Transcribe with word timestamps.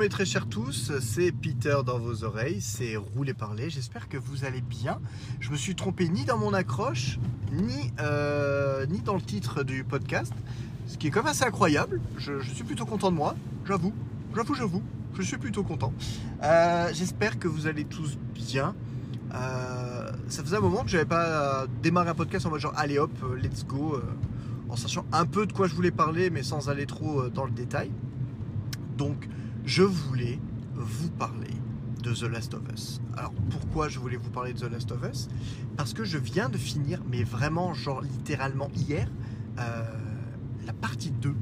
Mes 0.00 0.08
très 0.08 0.24
chers 0.24 0.46
tous, 0.46 0.92
c'est 1.02 1.30
Peter 1.30 1.76
dans 1.84 1.98
vos 1.98 2.24
oreilles, 2.24 2.62
c'est 2.62 2.96
Rouler 2.96 3.34
Parler, 3.34 3.68
j'espère 3.68 4.08
que 4.08 4.16
vous 4.16 4.46
allez 4.46 4.62
bien. 4.62 4.98
Je 5.40 5.50
me 5.50 5.56
suis 5.56 5.74
trompé 5.74 6.08
ni 6.08 6.24
dans 6.24 6.38
mon 6.38 6.54
accroche, 6.54 7.18
ni, 7.52 7.92
euh, 8.00 8.86
ni 8.86 9.00
dans 9.00 9.14
le 9.14 9.20
titre 9.20 9.62
du 9.62 9.84
podcast, 9.84 10.32
ce 10.86 10.96
qui 10.96 11.08
est 11.08 11.10
quand 11.10 11.20
même 11.20 11.32
assez 11.32 11.44
incroyable, 11.44 12.00
je, 12.16 12.40
suis 12.40 12.64
plutôt 12.64 12.86
content 12.86 13.10
de 13.10 13.16
moi, 13.16 13.36
j'avoue, 13.66 13.92
j'avoue, 14.34 14.54
j'avoue, 14.54 14.82
je 15.18 15.20
suis 15.20 15.36
plutôt 15.36 15.64
content. 15.64 15.92
Euh, 16.44 16.88
j'espère 16.94 17.38
que 17.38 17.46
vous 17.46 17.66
allez 17.66 17.84
tous 17.84 18.16
bien. 18.34 18.74
Euh, 19.34 20.10
ça 20.28 20.42
faisait 20.42 20.56
un 20.56 20.60
moment 20.60 20.82
que 20.82 20.88
j'avais 20.88 21.04
pas 21.04 21.66
démarré 21.82 22.08
un 22.08 22.14
podcast 22.14 22.46
en 22.46 22.50
mode 22.50 22.60
genre 22.60 22.72
allez 22.74 22.98
hop, 22.98 23.12
let's 23.36 23.66
go, 23.66 24.00
en 24.70 24.76
sachant 24.76 25.04
un 25.12 25.26
peu 25.26 25.44
de 25.44 25.52
quoi 25.52 25.66
je 25.66 25.74
voulais 25.74 25.90
parler 25.90 26.30
mais 26.30 26.42
sans 26.42 26.70
aller 26.70 26.86
trop 26.86 27.28
dans 27.28 27.44
le 27.44 27.50
détail. 27.50 27.90
Donc 28.96 29.28
je 29.64 29.82
voulais 29.82 30.38
vous 30.74 31.10
parler 31.10 31.50
de 32.02 32.12
The 32.14 32.22
Last 32.22 32.54
of 32.54 32.62
Us. 32.72 33.00
Alors 33.16 33.32
pourquoi 33.50 33.88
je 33.88 33.98
voulais 33.98 34.16
vous 34.16 34.30
parler 34.30 34.52
de 34.54 34.58
The 34.58 34.70
Last 34.72 34.90
of 34.92 35.00
Us? 35.10 35.28
Parce 35.76 35.92
que 35.92 36.04
je 36.04 36.18
viens 36.18 36.48
de 36.48 36.56
finir, 36.56 37.02
mais 37.10 37.22
vraiment 37.24 37.74
genre 37.74 38.00
littéralement 38.00 38.70
hier, 38.74 39.08
euh, 39.58 39.84
la 40.66 40.72
partie 40.72 41.10
2. 41.10 41.34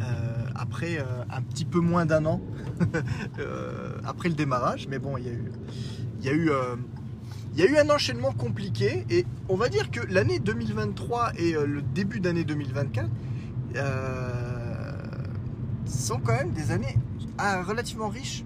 euh, 0.00 0.46
après 0.56 0.98
euh, 0.98 1.04
un 1.30 1.42
petit 1.42 1.64
peu 1.64 1.78
moins 1.78 2.04
d'un 2.06 2.26
an 2.26 2.40
après 4.04 4.28
le 4.28 4.34
démarrage, 4.34 4.88
mais 4.88 4.98
bon, 4.98 5.16
il 5.16 5.24
y 5.24 5.28
a 5.28 5.32
eu, 5.32 5.52
il 6.20 6.26
y 6.26 6.28
a 6.28 6.32
eu, 6.32 6.50
il 7.54 7.60
y 7.60 7.62
a 7.62 7.70
eu 7.70 7.76
un 7.76 7.88
enchaînement 7.90 8.32
compliqué 8.32 9.06
et 9.10 9.24
on 9.48 9.56
va 9.56 9.68
dire 9.68 9.90
que 9.92 10.00
l'année 10.12 10.40
2023 10.40 11.32
et 11.36 11.52
le 11.52 11.82
début 11.82 12.18
d'année 12.18 12.44
2024 12.44 13.08
euh, 13.76 14.92
sont 15.86 16.18
quand 16.18 16.32
même 16.32 16.52
des 16.52 16.70
années 16.70 16.96
ah, 17.38 17.62
relativement 17.62 18.08
riches 18.08 18.44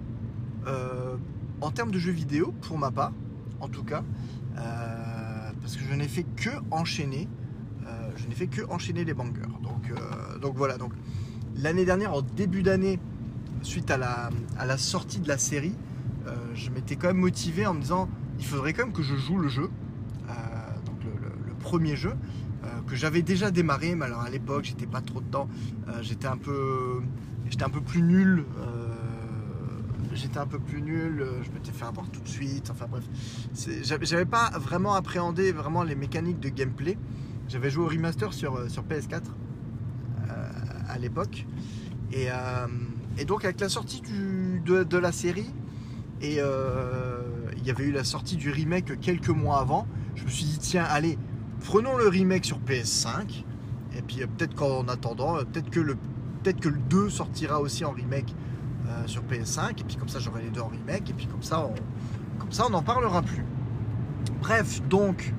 euh, 0.67 1.15
en 1.61 1.71
termes 1.71 1.91
de 1.91 1.99
jeux 1.99 2.11
vidéo, 2.11 2.53
pour 2.61 2.77
ma 2.77 2.91
part, 2.91 3.11
en 3.59 3.67
tout 3.67 3.83
cas, 3.83 4.03
euh, 4.57 5.51
parce 5.61 5.75
que 5.75 5.83
je 5.83 5.93
n'ai 5.93 6.07
fait 6.07 6.25
que 6.35 6.49
enchaîner, 6.71 7.27
euh, 7.85 8.09
je 8.17 8.27
n'ai 8.27 8.35
fait 8.35 8.47
que 8.47 8.61
enchaîner 8.69 9.03
les 9.05 9.13
bangers. 9.13 9.41
Donc, 9.61 9.91
donc 10.41 10.55
voilà. 10.55 10.77
Donc 10.77 10.93
l'année 11.55 11.85
dernière, 11.85 12.13
en 12.13 12.21
début 12.21 12.63
d'année, 12.63 12.99
suite 13.61 13.91
à 13.91 13.97
la, 13.97 14.29
à 14.57 14.65
la 14.65 14.77
sortie 14.77 15.19
de 15.19 15.27
la 15.27 15.37
série, 15.37 15.75
je 16.53 16.69
m'étais 16.69 16.95
quand 16.95 17.07
même 17.07 17.17
motivé 17.17 17.65
en 17.65 17.73
me 17.73 17.81
disant, 17.81 18.07
il 18.37 18.45
faudrait 18.45 18.73
quand 18.73 18.85
même 18.85 18.93
que 18.93 19.01
je 19.01 19.15
joue 19.15 19.37
le 19.37 19.47
jeu, 19.49 19.69
donc 20.85 21.03
le, 21.03 21.09
le- 21.47 21.53
premier 21.59 21.95
jeu. 21.95 22.13
que 22.87 22.95
j'avais 22.95 23.21
déjà 23.21 23.51
démarré, 23.51 23.95
mais 23.95 24.05
alors 24.05 24.21
à 24.21 24.29
l'époque 24.29 24.63
j'étais 24.65 24.85
pas 24.85 25.01
trop 25.01 25.21
dedans, 25.21 25.47
j'étais 26.01 26.27
un 26.27 26.37
peu, 26.37 27.01
j'étais 27.49 27.63
un 27.63 27.69
peu 27.69 27.81
plus 27.81 28.01
nul, 28.01 28.45
euh, 28.59 28.89
j'étais 30.19 30.37
un 30.37 30.47
peu 30.47 30.59
plus 30.59 30.81
nul, 30.81 31.21
euh, 31.21 31.43
je 31.43 31.51
m'étais 31.51 31.71
fait 31.71 31.85
avoir 31.85 32.09
tout 32.09 32.21
de 32.21 32.27
suite, 32.27 32.69
enfin 32.69 32.85
bref, 32.89 33.03
j'avais 34.01 34.25
pas 34.25 34.51
vraiment 34.59 34.93
appréhendé 34.93 35.51
vraiment 35.51 35.83
les 35.83 35.95
mécaniques 35.95 36.39
de 36.39 36.49
gameplay. 36.49 36.97
J'avais 37.47 37.69
joué 37.71 37.83
au 37.83 37.87
remaster 37.87 38.31
sur, 38.31 38.55
euh, 38.55 38.69
sur 38.69 38.83
PS4 38.83 39.21
euh, 40.29 40.49
à 40.87 40.97
l'époque. 40.99 41.47
Et, 42.11 42.27
donc 43.25 43.43
avec 43.43 43.59
la 43.59 43.69
sortie 43.69 44.01
de, 44.65 44.97
la 44.97 45.11
série, 45.11 45.53
et 46.21 46.37
il 46.37 47.65
y 47.65 47.69
avait 47.69 47.83
eu 47.83 47.91
la 47.91 48.03
sortie 48.03 48.35
du 48.35 48.49
remake 48.49 48.99
quelques 48.99 49.29
mois 49.29 49.59
avant, 49.59 49.87
je 50.15 50.23
me 50.23 50.29
suis 50.29 50.45
dit 50.45 50.57
tiens 50.57 50.85
allez, 50.89 51.17
prenons 51.65 51.97
le 51.97 52.07
remake 52.07 52.45
sur 52.45 52.59
PS5. 52.59 53.43
Et 53.95 54.01
puis 54.01 54.17
peut-être 54.17 54.55
qu'en 54.55 54.87
attendant, 54.87 55.35
peut-être 55.37 55.69
que, 55.69 55.79
le, 55.79 55.97
peut-être 56.43 56.59
que 56.59 56.69
le 56.69 56.79
2 56.89 57.09
sortira 57.09 57.59
aussi 57.59 57.85
en 57.85 57.91
remake 57.91 58.33
euh, 58.87 59.07
sur 59.07 59.23
PS5. 59.23 59.71
Et 59.71 59.83
puis 59.83 59.95
comme 59.95 60.09
ça 60.09 60.19
j'aurai 60.19 60.43
les 60.43 60.49
deux 60.49 60.61
en 60.61 60.67
remake. 60.67 61.09
Et 61.09 61.13
puis 61.13 61.27
comme 61.27 61.43
ça 61.43 61.67
on, 61.67 62.69
n'en 62.69 62.81
parlera 62.81 63.21
plus. 63.21 63.45
Bref, 64.41 64.81
donc 64.87 65.33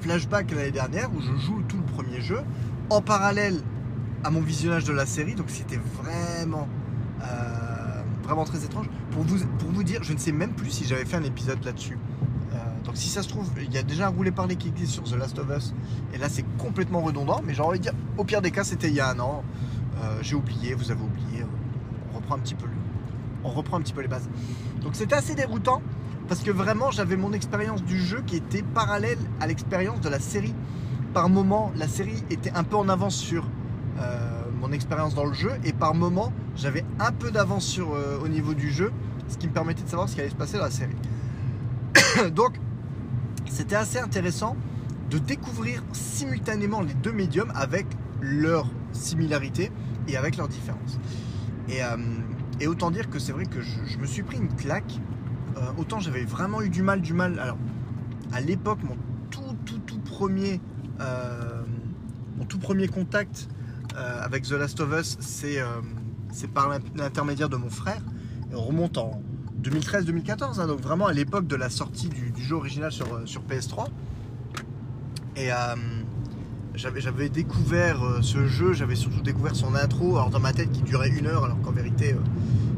flashback 0.00 0.50
l'année 0.50 0.72
dernière 0.72 1.10
où 1.14 1.20
je 1.20 1.32
joue 1.36 1.62
tout 1.68 1.76
le 1.76 1.84
premier 1.84 2.20
jeu 2.20 2.40
en 2.90 3.00
parallèle 3.00 3.60
à 4.24 4.30
mon 4.30 4.40
visionnage 4.40 4.84
de 4.84 4.92
la 4.92 5.06
série. 5.06 5.34
Donc 5.34 5.48
c'était 5.48 5.80
vraiment, 6.02 6.66
euh, 7.22 8.44
très 8.46 8.64
étrange. 8.64 8.86
Pour 9.10 9.22
vous, 9.24 9.46
pour 9.58 9.70
vous 9.70 9.84
dire, 9.84 10.02
je 10.02 10.14
ne 10.14 10.18
sais 10.18 10.32
même 10.32 10.52
plus 10.54 10.70
si 10.70 10.84
j'avais 10.84 11.04
fait 11.04 11.16
un 11.16 11.22
épisode 11.22 11.62
là-dessus. 11.64 11.98
Euh, 12.52 12.56
donc 12.84 12.96
si 12.96 13.08
ça 13.08 13.22
se 13.22 13.28
trouve, 13.28 13.48
il 13.60 13.72
y 13.72 13.78
a 13.78 13.82
déjà 13.82 14.06
un 14.06 14.10
roulé 14.10 14.30
parler 14.30 14.56
qui 14.56 14.68
existe 14.68 14.92
sur 14.92 15.02
The 15.04 15.16
Last 15.16 15.38
of 15.38 15.46
Us. 15.54 15.74
Et 16.14 16.18
là 16.18 16.28
c'est 16.28 16.44
complètement 16.56 17.02
redondant. 17.02 17.42
Mais 17.44 17.54
j'ai 17.54 17.62
envie 17.62 17.78
de 17.78 17.84
dire, 17.84 17.94
au 18.16 18.24
pire 18.24 18.40
des 18.40 18.50
cas, 18.50 18.64
c'était 18.64 18.88
il 18.88 18.94
y 18.94 19.00
a 19.00 19.10
un 19.10 19.20
an. 19.20 19.44
Euh, 20.02 20.18
j'ai 20.22 20.34
oublié, 20.34 20.74
vous 20.74 20.90
avez 20.90 21.02
oublié. 21.02 21.44
On 22.12 22.16
reprend 22.16 22.34
un 22.34 22.38
petit 22.38 22.54
peu 22.54 22.66
on 23.44 23.50
reprend 23.50 23.78
un 23.78 23.80
petit 23.80 23.92
peu 23.92 24.02
les 24.02 24.08
bases. 24.08 24.28
Donc 24.82 24.94
c'était 24.94 25.14
assez 25.14 25.34
déroutant 25.34 25.82
parce 26.28 26.40
que 26.42 26.50
vraiment 26.50 26.90
j'avais 26.90 27.16
mon 27.16 27.32
expérience 27.32 27.82
du 27.82 27.98
jeu 27.98 28.22
qui 28.26 28.36
était 28.36 28.62
parallèle 28.62 29.18
à 29.40 29.46
l'expérience 29.46 30.00
de 30.00 30.08
la 30.08 30.20
série. 30.20 30.54
Par 31.14 31.28
moment, 31.28 31.72
la 31.76 31.88
série 31.88 32.24
était 32.30 32.52
un 32.52 32.64
peu 32.64 32.76
en 32.76 32.88
avance 32.88 33.16
sur 33.16 33.46
euh, 34.00 34.42
mon 34.60 34.72
expérience 34.72 35.14
dans 35.14 35.26
le 35.26 35.34
jeu 35.34 35.52
et 35.64 35.72
par 35.72 35.94
moment 35.94 36.32
j'avais 36.56 36.84
un 36.98 37.12
peu 37.12 37.30
d'avance 37.30 37.66
sur 37.66 37.94
euh, 37.94 38.18
au 38.22 38.28
niveau 38.28 38.54
du 38.54 38.70
jeu, 38.70 38.92
ce 39.28 39.36
qui 39.36 39.48
me 39.48 39.52
permettait 39.52 39.82
de 39.82 39.88
savoir 39.88 40.08
ce 40.08 40.14
qui 40.14 40.20
allait 40.20 40.30
se 40.30 40.34
passer 40.34 40.56
dans 40.56 40.64
la 40.64 40.70
série. 40.70 40.96
Donc 42.32 42.58
c'était 43.46 43.76
assez 43.76 43.98
intéressant 43.98 44.56
de 45.10 45.18
découvrir 45.18 45.82
simultanément 45.92 46.80
les 46.80 46.94
deux 46.94 47.12
médiums 47.12 47.52
avec 47.54 47.86
leurs 48.22 48.66
similarités 48.92 49.70
et 50.08 50.16
avec 50.16 50.36
leurs 50.36 50.48
différences. 50.48 50.98
Et, 51.68 51.82
euh, 51.82 51.96
et 52.60 52.66
autant 52.66 52.90
dire 52.90 53.08
que 53.10 53.18
c'est 53.18 53.32
vrai 53.32 53.46
que 53.46 53.60
je, 53.60 53.98
me 53.98 54.06
suis 54.06 54.22
pris 54.22 54.38
une 54.38 54.54
claque. 54.54 55.00
Euh, 55.56 55.60
autant 55.78 56.00
j'avais 56.00 56.24
vraiment 56.24 56.62
eu 56.62 56.68
du 56.70 56.82
mal, 56.82 57.00
du 57.00 57.12
mal. 57.12 57.38
Alors, 57.38 57.58
à 58.32 58.40
l'époque, 58.40 58.78
mon 58.82 58.96
tout, 59.30 59.56
tout, 59.64 59.78
tout 59.78 59.98
premier, 59.98 60.60
euh, 61.00 61.62
mon 62.36 62.44
tout 62.44 62.58
premier 62.58 62.88
contact 62.88 63.48
avec 63.94 64.44
The 64.44 64.52
Last 64.52 64.80
of 64.80 64.90
Us, 64.98 65.18
c'est 65.20 65.58
par 66.54 66.70
l'in- 66.70 66.78
l'intermédiaire 66.96 67.50
de 67.50 67.56
mon 67.56 67.68
frère. 67.68 68.00
On 68.54 68.62
remonte 68.62 68.96
en 68.96 69.22
2013-2014, 69.62 70.60
hein, 70.60 70.66
donc 70.66 70.80
vraiment 70.80 71.06
à 71.06 71.12
l'époque 71.12 71.46
de 71.46 71.56
la 71.56 71.68
sortie 71.68 72.08
du, 72.08 72.30
du 72.30 72.42
jeu 72.42 72.56
original 72.56 72.90
sur, 72.90 73.28
sur 73.28 73.42
PS3. 73.42 73.88
Et 75.36 75.50
j'avais 76.74 77.28
découvert 77.28 78.02
euh, 78.02 78.22
ce 78.22 78.46
jeu, 78.46 78.72
j'avais 78.72 78.94
surtout 78.94 79.20
découvert 79.20 79.54
son 79.54 79.74
intro, 79.74 80.16
alors 80.16 80.30
dans 80.30 80.40
ma 80.40 80.52
tête 80.52 80.72
qui 80.72 80.82
durait 80.82 81.10
une 81.10 81.26
heure, 81.26 81.44
alors 81.44 81.60
qu'en 81.60 81.72
vérité 81.72 82.12
euh, 82.14 82.18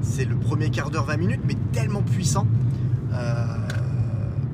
c'est 0.03 0.25
le 0.25 0.37
premier 0.37 0.71
quart 0.71 0.91
d'heure, 0.91 1.05
20 1.05 1.17
minutes, 1.17 1.41
mais 1.47 1.57
tellement 1.73 2.03
puissant 2.03 2.47
euh, 3.13 3.45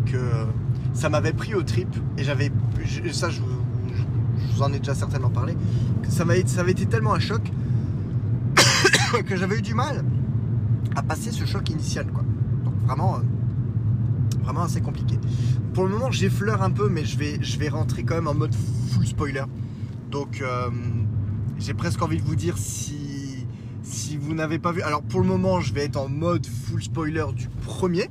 que 0.07 0.47
ça 0.93 1.09
m'avait 1.09 1.33
pris 1.33 1.55
au 1.55 1.63
trip. 1.63 1.89
Et 2.19 2.25
j'avais, 2.25 2.53
ça 3.13 3.31
je, 3.31 3.41
vous- 3.41 4.63
en 4.63 4.73
ai 4.73 4.79
déjà 4.79 4.95
certainement 4.95 5.31
parlé, 5.31 5.57
que 6.03 6.11
ça, 6.11 6.25
ça 6.47 6.61
avait 6.61 6.73
été 6.73 6.85
tellement 6.87 7.15
un 7.15 7.19
choc 7.19 7.41
que 9.27 9.37
j'avais 9.37 9.59
eu 9.59 9.63
du 9.63 9.73
mal 9.75 10.05
à 10.95 11.03
passer 11.03 11.31
ce 11.31 11.47
choc 11.47 11.71
initial. 11.71 12.07
Quoi. 12.07 12.23
Donc 12.65 12.75
vraiment, 12.87 13.21
vraiment 14.51 14.65
assez 14.65 14.81
compliqué. 14.81 15.17
Pour 15.75 15.85
le 15.85 15.91
moment, 15.91 16.11
j'effleure 16.11 16.63
un 16.63 16.71
peu, 16.71 16.89
mais 16.89 17.05
je 17.05 17.17
vais, 17.17 17.39
je 17.41 17.57
vais 17.57 17.69
rentrer 17.69 18.03
quand 18.03 18.17
même 18.17 18.27
en 18.27 18.35
mode 18.35 18.53
full 18.93 19.07
spoiler. 19.07 19.45
Donc, 20.11 20.41
euh, 20.41 20.69
j'ai 21.59 21.73
presque 21.73 22.03
envie 22.03 22.17
de 22.17 22.23
vous 22.23 22.35
dire 22.35 22.59
si, 22.59 23.47
si 23.85 24.17
vous 24.17 24.35
n'avez 24.35 24.59
pas 24.59 24.73
vu. 24.73 24.83
Alors, 24.83 25.03
pour 25.03 25.21
le 25.21 25.27
moment, 25.27 25.61
je 25.61 25.73
vais 25.73 25.85
être 25.85 25.97
en 25.97 26.09
mode 26.09 26.47
full 26.47 26.83
spoiler 26.83 27.27
du 27.37 27.49
premier. 27.65 28.11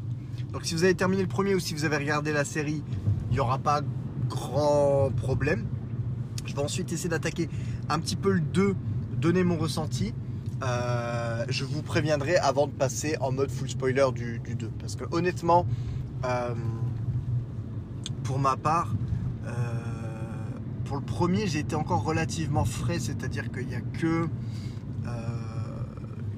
Donc, 0.54 0.66
si 0.66 0.76
vous 0.76 0.86
avez 0.86 0.96
terminé 0.96 1.22
le 1.22 1.28
premier 1.28 1.56
ou 1.56 1.60
si 1.60 1.74
vous 1.74 1.84
avez 1.84 1.98
regardé 1.98 2.32
la 2.32 2.46
série, 2.46 2.84
il 3.30 3.34
n'y 3.34 3.42
aura 3.42 3.58
pas 3.58 3.82
grand 4.30 5.12
problème. 5.18 5.66
Je 6.46 6.56
vais 6.56 6.62
ensuite 6.62 6.94
essayer 6.94 7.10
d'attaquer 7.10 7.50
un 7.90 8.00
petit 8.00 8.16
peu 8.16 8.32
le 8.32 8.40
2, 8.40 8.76
donner 9.18 9.44
mon 9.44 9.58
ressenti. 9.58 10.14
Euh, 10.64 11.44
je 11.50 11.66
vous 11.66 11.82
préviendrai 11.82 12.38
avant 12.38 12.68
de 12.68 12.72
passer 12.72 13.18
en 13.20 13.32
mode 13.32 13.52
full 13.52 13.70
spoiler 13.70 14.08
du, 14.14 14.40
du 14.40 14.56
2. 14.56 14.72
Parce 14.80 14.96
que 14.96 15.04
honnêtement, 15.12 15.66
euh, 16.26 16.54
pour 18.24 18.40
ma 18.40 18.58
part, 18.58 18.94
euh, 19.46 19.52
pour 20.86 20.98
le 20.98 21.04
premier, 21.04 21.48
j'ai 21.48 21.60
été 21.60 21.76
encore 21.76 22.04
relativement 22.04 22.66
frais, 22.66 23.00
c'est-à-dire 23.00 23.52
qu'il 23.52 23.68
n'y 23.68 23.76
a 23.76 23.82
que 23.82 24.28
euh, 25.06 25.10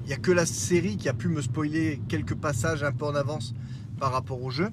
il 0.06 0.12
a 0.12 0.16
que 0.16 0.30
la 0.30 0.46
série 0.46 0.96
qui 0.96 1.08
a 1.08 1.14
pu 1.14 1.28
me 1.28 1.40
spoiler 1.40 2.00
quelques 2.08 2.34
passages 2.34 2.82
un 2.82 2.92
peu 2.92 3.06
en 3.06 3.14
avance 3.14 3.54
par 3.98 4.12
rapport 4.12 4.42
au 4.42 4.50
jeu. 4.50 4.70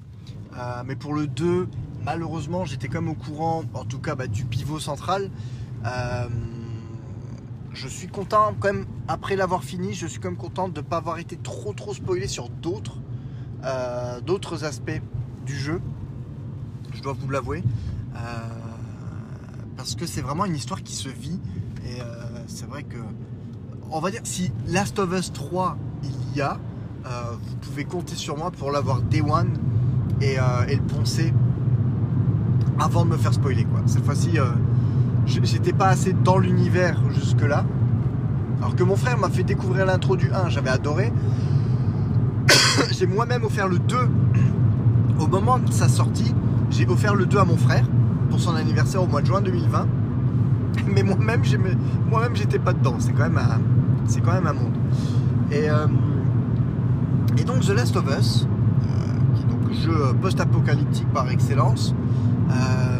Mais 0.84 0.96
pour 0.96 1.14
le 1.14 1.26
2, 1.26 1.68
malheureusement, 2.04 2.64
j'étais 2.64 2.88
quand 2.88 3.00
même 3.00 3.10
au 3.10 3.14
courant, 3.14 3.62
en 3.72 3.84
tout 3.84 4.00
cas 4.00 4.14
bah, 4.14 4.26
du 4.26 4.44
pivot 4.44 4.80
central. 4.80 5.30
Je 7.72 7.88
suis 7.88 8.08
content 8.08 8.54
quand 8.58 8.72
même, 8.72 8.86
après 9.06 9.36
l'avoir 9.36 9.62
fini, 9.62 9.94
je 9.94 10.06
suis 10.06 10.18
quand 10.18 10.30
même 10.30 10.36
content 10.36 10.68
de 10.68 10.80
ne 10.80 10.86
pas 10.86 10.96
avoir 10.96 11.18
été 11.18 11.36
trop 11.36 11.72
trop 11.72 11.94
spoilé 11.94 12.26
sur 12.26 12.48
d'autres 12.48 12.99
euh, 13.64 14.20
d'autres 14.20 14.64
aspects 14.64 15.02
du 15.44 15.56
jeu. 15.56 15.80
Je 16.94 17.02
dois 17.02 17.14
vous 17.18 17.28
l'avouer. 17.30 17.62
Euh, 18.14 18.18
parce 19.76 19.94
que 19.94 20.06
c'est 20.06 20.20
vraiment 20.20 20.44
une 20.44 20.56
histoire 20.56 20.82
qui 20.82 20.94
se 20.94 21.08
vit. 21.08 21.40
Et 21.86 22.00
euh, 22.00 22.04
c'est 22.46 22.68
vrai 22.68 22.82
que, 22.82 22.98
on 23.90 24.00
va 24.00 24.10
dire, 24.10 24.20
si 24.24 24.52
Last 24.66 24.98
of 24.98 25.12
Us 25.12 25.32
3 25.32 25.76
il 26.02 26.36
y 26.36 26.40
a, 26.40 26.58
vous 27.02 27.56
pouvez 27.56 27.84
compter 27.84 28.14
sur 28.14 28.36
moi 28.36 28.50
pour 28.50 28.70
l'avoir 28.70 29.00
day 29.02 29.22
et, 30.20 30.36
le 30.36 30.82
poncer 30.82 31.32
avant 32.78 33.04
de 33.04 33.10
me 33.10 33.16
faire 33.16 33.34
spoiler. 33.34 33.64
Quoi. 33.64 33.80
Cette 33.86 34.04
fois-ci, 34.04 34.38
j'étais 35.26 35.72
pas 35.72 35.88
assez 35.88 36.12
dans 36.12 36.38
l'univers 36.38 37.00
jusque-là. 37.10 37.64
Alors 38.58 38.76
que 38.76 38.82
mon 38.82 38.96
frère 38.96 39.18
m'a 39.18 39.30
fait 39.30 39.42
découvrir 39.42 39.86
l'intro 39.86 40.16
du 40.16 40.30
1, 40.30 40.50
j'avais 40.50 40.70
adoré. 40.70 41.12
J'ai 43.00 43.06
moi-même 43.06 43.44
offert 43.44 43.66
le 43.66 43.78
2 43.78 43.96
au 45.20 45.26
moment 45.26 45.58
de 45.58 45.72
sa 45.72 45.88
sortie. 45.88 46.34
J'ai 46.68 46.86
offert 46.86 47.14
le 47.14 47.24
2 47.24 47.38
à 47.38 47.46
mon 47.46 47.56
frère 47.56 47.86
pour 48.28 48.38
son 48.38 48.54
anniversaire 48.54 49.02
au 49.02 49.06
mois 49.06 49.22
de 49.22 49.26
juin 49.26 49.40
2020. 49.40 49.86
Mais 50.94 51.02
moi-même, 51.02 51.40
moi-même, 52.10 52.36
j'étais 52.36 52.58
pas 52.58 52.74
dedans. 52.74 52.96
C'est 52.98 53.12
quand 53.12 53.22
même 53.22 53.38
un, 53.38 53.58
c'est 54.04 54.20
quand 54.20 54.34
même 54.34 54.46
un 54.46 54.52
monde. 54.52 54.74
Et, 55.50 55.70
euh, 55.70 55.86
et 57.38 57.44
donc 57.44 57.60
The 57.60 57.70
Last 57.70 57.96
of 57.96 58.04
Us, 58.18 58.46
euh, 58.46 59.34
qui 59.34 59.42
est 59.44 59.46
donc 59.46 59.72
jeu 59.72 60.14
post-apocalyptique 60.20 61.08
par 61.14 61.30
excellence, 61.30 61.94
euh, 62.50 62.98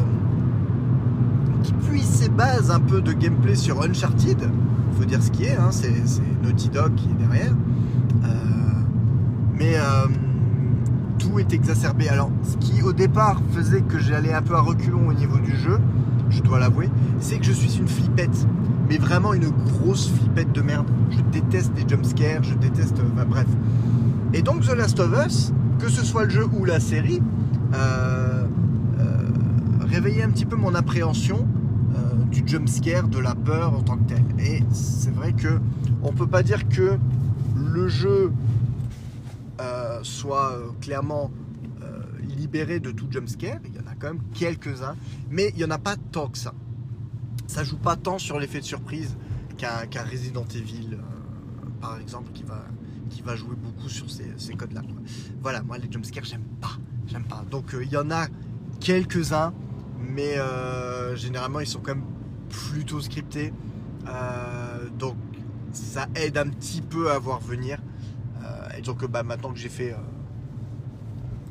qui 1.62 1.74
puise 1.74 2.08
ses 2.08 2.30
bases 2.30 2.70
un 2.70 2.80
peu 2.80 3.02
de 3.02 3.12
gameplay 3.12 3.54
sur 3.54 3.82
Uncharted. 3.82 4.50
Faut 4.98 5.04
dire 5.04 5.22
ce 5.22 5.30
qui 5.30 5.44
est, 5.44 5.56
hein, 5.56 5.68
c'est, 5.72 5.92
Naughty 6.42 6.70
Dog 6.70 6.94
qui 6.94 7.10
est 7.10 7.22
derrière. 7.22 7.52
Mais 9.60 9.76
tout 11.20 11.38
est 11.38 11.52
exacerbé. 11.52 12.08
Alors, 12.08 12.30
ce 12.42 12.56
qui 12.56 12.82
au 12.82 12.92
départ 12.92 13.40
faisait 13.52 13.82
que 13.82 13.98
j'allais 13.98 14.32
un 14.32 14.42
peu 14.42 14.54
à 14.54 14.60
reculons 14.60 15.06
au 15.08 15.12
niveau 15.12 15.38
du 15.38 15.54
jeu, 15.54 15.78
je 16.30 16.40
dois 16.40 16.58
l'avouer, 16.58 16.88
c'est 17.20 17.38
que 17.38 17.44
je 17.44 17.52
suis 17.52 17.78
une 17.78 17.88
flippette. 17.88 18.46
Mais 18.88 18.96
vraiment 18.96 19.34
une 19.34 19.50
grosse 19.50 20.10
flippette 20.10 20.52
de 20.52 20.62
merde. 20.62 20.86
Je 21.10 21.20
déteste 21.38 21.72
les 21.76 21.88
jumpscares, 21.88 22.42
je 22.42 22.54
déteste. 22.54 22.96
Enfin, 23.14 23.24
bref. 23.24 23.46
Et 24.32 24.42
donc, 24.42 24.62
The 24.62 24.74
Last 24.74 24.98
of 24.98 25.12
Us, 25.26 25.52
que 25.78 25.88
ce 25.88 26.04
soit 26.04 26.24
le 26.24 26.30
jeu 26.30 26.46
ou 26.58 26.64
la 26.64 26.80
série, 26.80 27.22
euh, 27.74 28.46
euh, 28.98 29.28
réveillait 29.80 30.22
un 30.22 30.30
petit 30.30 30.46
peu 30.46 30.56
mon 30.56 30.74
appréhension 30.74 31.46
euh, 31.94 32.24
du 32.30 32.42
jumpscare, 32.46 33.08
de 33.08 33.18
la 33.18 33.34
peur 33.34 33.74
en 33.74 33.82
tant 33.82 33.96
que 33.96 34.14
tel. 34.14 34.24
Et 34.38 34.62
c'est 34.72 35.14
vrai 35.14 35.32
que 35.32 35.60
on 36.02 36.12
peut 36.12 36.26
pas 36.26 36.42
dire 36.42 36.68
que 36.68 36.96
le 37.56 37.88
jeu 37.88 38.32
soit 40.02 40.58
clairement 40.80 41.30
libéré 42.40 42.80
de 42.80 42.90
tout 42.90 43.06
jumpscare. 43.10 43.58
Il 43.64 43.74
y 43.74 43.78
en 43.78 43.86
a 43.86 43.94
quand 43.94 44.08
même 44.08 44.22
quelques-uns, 44.34 44.96
mais 45.30 45.50
il 45.50 45.56
n'y 45.56 45.64
en 45.64 45.70
a 45.70 45.78
pas 45.78 45.96
tant 45.96 46.28
que 46.28 46.38
ça. 46.38 46.54
Ça 47.46 47.64
joue 47.64 47.76
pas 47.76 47.96
tant 47.96 48.18
sur 48.18 48.38
l'effet 48.38 48.60
de 48.60 48.64
surprise 48.64 49.16
qu'un 49.58 50.04
Resident 50.04 50.46
Evil, 50.54 50.94
euh, 50.94 50.96
par 51.80 51.98
exemple, 51.98 52.32
qui 52.32 52.42
va, 52.44 52.64
qui 53.10 53.22
va 53.22 53.36
jouer 53.36 53.56
beaucoup 53.56 53.88
sur 53.88 54.06
ces, 54.10 54.54
codes-là. 54.54 54.82
Voilà, 55.42 55.62
moi 55.62 55.76
les 55.78 55.90
jumpscares, 55.90 56.24
j'aime 56.24 56.44
pas. 56.60 56.78
J'aime 57.06 57.24
pas. 57.24 57.44
Donc 57.50 57.74
euh, 57.74 57.84
il 57.84 57.90
y 57.90 57.96
en 57.96 58.10
a 58.10 58.28
quelques-uns, 58.78 59.52
mais 59.98 60.38
euh, 60.38 61.14
généralement 61.16 61.60
ils 61.60 61.66
sont 61.66 61.80
quand 61.80 61.94
même 61.94 62.06
plutôt 62.48 63.00
scriptés. 63.00 63.52
donc 64.98 65.16
ça 65.72 66.08
aide 66.16 66.36
un 66.36 66.48
petit 66.48 66.82
peu 66.82 67.10
à 67.10 67.18
voir 67.18 67.40
venir. 67.40 67.78
Et 68.80 68.82
donc 68.82 69.06
bah, 69.06 69.22
maintenant 69.22 69.52
que 69.52 69.58
j'ai 69.58 69.68
fait 69.68 69.94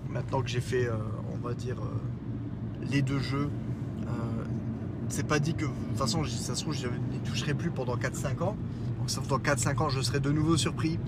maintenant 0.10 0.42
que 0.42 0.50
j'ai 0.50 0.62
fait, 0.62 0.88
euh, 0.88 0.96
on 1.34 1.38
va 1.38 1.54
dire, 1.54 1.78
euh, 1.80 2.86
les 2.92 3.02
deux 3.02 3.20
jeux, 3.20 3.50
euh, 4.04 4.10
c'est 5.08 5.28
pas 5.28 5.40
dit 5.40 5.54
que, 5.54 5.66
de 5.66 5.72
toute 5.90 5.98
façon, 5.98 6.24
ça 6.26 6.56
se 6.56 6.62
trouve, 6.62 6.76
je 6.76 6.88
n'y 6.88 7.20
toucherai 7.20 7.54
plus 7.54 7.70
pendant 7.70 7.96
4-5 7.96 8.42
ans. 8.44 8.58
Donc, 8.98 9.10
sauf 9.10 9.28
dans 9.28 9.38
4-5 9.38 9.82
ans, 9.82 9.90
je 9.90 10.02
serai 10.02 10.20
de 10.20 10.32
nouveau 10.32 10.58
surpris 10.58 11.00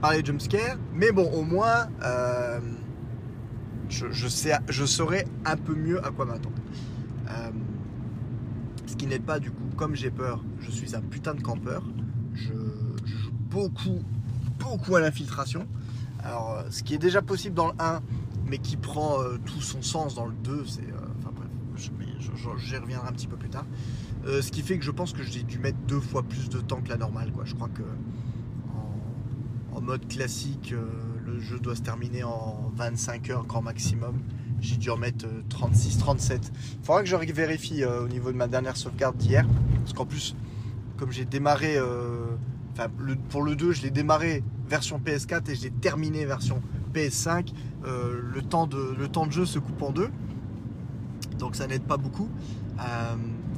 par 0.00 0.12
les 0.12 0.24
jumpscares. 0.24 0.76
Mais 0.94 1.12
bon, 1.12 1.30
au 1.32 1.42
moins, 1.42 1.88
je, 3.88 4.28
sais, 4.28 4.52
je 4.68 4.84
saurai 4.84 5.26
un 5.44 5.56
peu 5.56 5.74
mieux 5.74 6.04
à 6.04 6.10
quoi 6.10 6.24
m'attendre. 6.26 6.56
ce 8.86 8.96
qui 8.96 9.06
n'est 9.06 9.18
pas, 9.18 9.38
du 9.38 9.50
coup, 9.50 9.64
comme 9.76 9.94
j'ai 9.94 10.10
peur, 10.10 10.44
je 10.60 10.70
suis 10.70 10.94
un 10.94 11.00
putain 11.00 11.34
de 11.34 11.42
campeur. 11.42 11.82
Je 12.34 12.52
joue 12.52 13.32
beaucoup, 13.50 14.02
beaucoup 14.68 14.96
à 14.96 15.00
l'infiltration. 15.00 15.66
Alors, 16.24 16.64
ce 16.70 16.82
qui 16.82 16.94
est 16.94 16.98
déjà 16.98 17.22
possible 17.22 17.54
dans 17.54 17.68
le 17.68 17.74
1, 17.78 18.00
mais 18.48 18.58
qui 18.58 18.76
prend 18.76 19.20
euh, 19.20 19.38
tout 19.44 19.60
son 19.60 19.82
sens 19.82 20.14
dans 20.14 20.26
le 20.26 20.34
2. 20.44 20.64
C'est, 20.66 20.80
euh, 20.82 20.96
enfin 21.18 21.30
bref, 21.34 21.48
j'y 21.76 22.76
reviendrai 22.76 23.08
un 23.08 23.12
petit 23.12 23.26
peu 23.26 23.36
plus 23.36 23.50
tard. 23.50 23.66
Euh, 24.26 24.42
ce 24.42 24.50
qui 24.50 24.62
fait 24.62 24.78
que 24.78 24.84
je 24.84 24.90
pense 24.90 25.12
que 25.12 25.22
j'ai 25.22 25.42
dû 25.42 25.58
mettre 25.58 25.78
deux 25.86 26.00
fois 26.00 26.22
plus 26.22 26.48
de 26.48 26.60
temps 26.60 26.80
que 26.80 26.88
la 26.88 26.96
normale. 26.96 27.30
Quoi. 27.32 27.44
Je 27.44 27.54
crois 27.54 27.68
que 27.68 27.82
en, 29.74 29.80
mode 29.80 30.08
classique, 30.08 30.74
le 31.24 31.38
jeu 31.38 31.60
doit 31.60 31.76
se 31.76 31.82
terminer 31.82 32.24
en 32.24 32.72
25 32.74 33.30
heures 33.30 33.46
grand 33.46 33.62
maximum. 33.62 34.18
J'ai 34.60 34.76
dû 34.76 34.90
en 34.90 34.96
mettre 34.96 35.24
36-37. 35.50 36.50
Il 36.80 36.84
faudra 36.84 37.02
que 37.02 37.08
je 37.08 37.14
vérifie 37.14 37.84
au 37.84 38.08
niveau 38.08 38.32
de 38.32 38.36
ma 38.36 38.48
dernière 38.48 38.76
sauvegarde 38.76 39.16
d'hier. 39.16 39.46
Parce 39.76 39.92
qu'en 39.92 40.04
plus, 40.04 40.34
comme 40.96 41.12
j'ai 41.12 41.24
démarré, 41.24 41.78
pour 43.28 43.42
le 43.42 43.54
2, 43.54 43.70
je 43.70 43.82
l'ai 43.82 43.90
démarré 43.90 44.42
version 44.68 45.00
PS4 45.04 45.50
et 45.50 45.54
je 45.54 45.62
l'ai 45.62 45.70
terminé 45.70 46.24
version 46.24 46.62
PS5. 46.94 47.52
Euh, 47.84 48.20
le, 48.32 48.42
temps 48.42 48.66
de, 48.66 48.94
le 48.98 49.08
temps 49.08 49.26
de 49.26 49.32
jeu 49.32 49.46
se 49.46 49.58
coupe 49.58 49.82
en 49.82 49.92
deux. 49.92 50.10
Donc 51.38 51.56
ça 51.56 51.66
n'aide 51.66 51.82
pas 51.82 51.96
beaucoup. 51.96 52.28
Euh, 52.80 53.16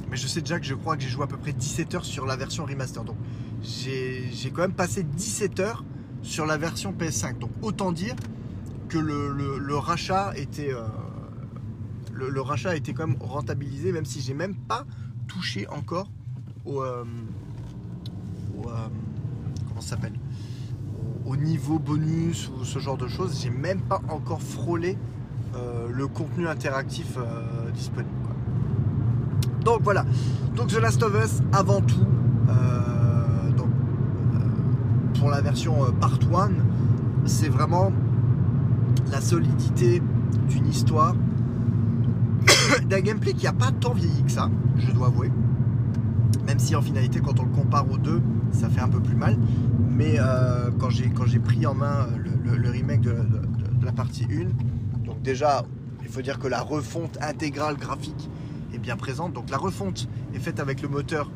mais 0.09 0.17
je 0.17 0.27
sais 0.27 0.41
déjà 0.41 0.59
que 0.59 0.65
je 0.65 0.73
crois 0.73 0.97
que 0.97 1.03
j'ai 1.03 1.09
joué 1.09 1.23
à 1.23 1.27
peu 1.27 1.37
près 1.37 1.53
17 1.53 1.95
heures 1.95 2.05
sur 2.05 2.25
la 2.25 2.35
version 2.35 2.65
remaster. 2.65 3.03
Donc 3.03 3.17
j'ai 3.61 4.51
quand 4.53 4.61
même 4.61 4.73
passé 4.73 5.03
17 5.03 5.59
heures 5.59 5.83
sur 6.21 6.45
la 6.45 6.57
version 6.57 6.93
PS5. 6.93 7.39
Donc 7.39 7.51
autant 7.61 7.91
dire 7.91 8.15
que 8.89 8.97
le, 8.97 9.75
rachat 9.77 10.33
était 10.35 10.73
euh, 10.73 10.85
le, 12.13 12.41
rachat 12.41 12.71
a 12.71 12.75
été 12.75 12.93
quand 12.93 13.07
même 13.07 13.21
rentabilisé, 13.21 13.91
même 13.91 14.05
si 14.05 14.21
j'ai 14.21 14.33
même 14.33 14.55
pas 14.55 14.85
touché 15.27 15.67
encore 15.69 16.11
au, 16.65 16.83
comment 18.61 19.81
ça 19.81 19.95
s'appelle? 19.95 20.13
Au 21.31 21.37
niveau 21.37 21.79
bonus 21.79 22.49
ou 22.49 22.65
ce 22.65 22.79
genre 22.79 22.97
de 22.97 23.07
choses, 23.07 23.39
j'ai 23.41 23.49
même 23.49 23.79
pas 23.79 24.01
encore 24.09 24.41
frôlé 24.41 24.97
euh, 25.55 25.87
le 25.89 26.07
contenu 26.07 26.45
interactif 26.45 27.17
euh, 27.17 27.71
disponible. 27.71 28.11
Donc 29.63 29.79
voilà. 29.81 30.05
Donc 30.55 30.67
The 30.67 30.81
Last 30.81 31.01
of 31.03 31.15
Us 31.23 31.41
avant 31.53 31.79
tout. 31.79 32.05
Euh, 32.49 33.49
donc, 33.51 33.69
pour 35.17 35.29
la 35.29 35.39
version 35.39 35.73
Part 36.01 36.19
1, 36.33 36.49
c'est 37.25 37.49
vraiment 37.49 37.93
la 39.09 39.21
solidité 39.21 40.01
d'une 40.49 40.67
histoire, 40.67 41.15
d'un 42.89 42.99
gameplay 42.99 43.33
qui 43.33 43.47
a 43.47 43.53
pas 43.53 43.71
tant 43.71 43.93
vieilli 43.93 44.23
que 44.23 44.31
ça, 44.31 44.49
je 44.75 44.91
dois 44.91 45.07
avouer. 45.07 45.31
Même 46.45 46.59
si 46.59 46.75
en 46.75 46.81
finalité, 46.81 47.21
quand 47.21 47.39
on 47.39 47.43
le 47.43 47.51
compare 47.51 47.89
aux 47.89 47.97
deux, 47.97 48.21
ça 48.51 48.67
fait 48.67 48.81
un 48.81 48.89
peu 48.89 48.99
plus 48.99 49.15
mal. 49.15 49.37
Mais 49.91 50.15
euh, 50.19 50.69
quand 50.79 50.89
j'ai 50.89 51.39
pris 51.39 51.65
en 51.65 51.73
main 51.73 52.07
le, 52.17 52.69
remake 52.69 53.01
de, 53.01 53.15
la 53.83 53.91
partie 53.91 54.25
1, 54.25 55.05
donc 55.05 55.21
déjà, 55.21 55.63
il 56.01 56.07
faut 56.07 56.21
dire 56.21 56.39
que 56.39 56.47
la 56.47 56.61
refonte 56.61 57.17
intégrale 57.21 57.75
graphique 57.75 58.29
est 58.73 58.77
bien 58.77 58.95
présente. 58.95 59.33
Donc 59.33 59.49
la 59.49 59.57
refonte 59.57 60.07
est 60.33 60.39
faite 60.39 60.59
avec 60.59 60.81
le 60.81 60.87
moteur 60.87 61.29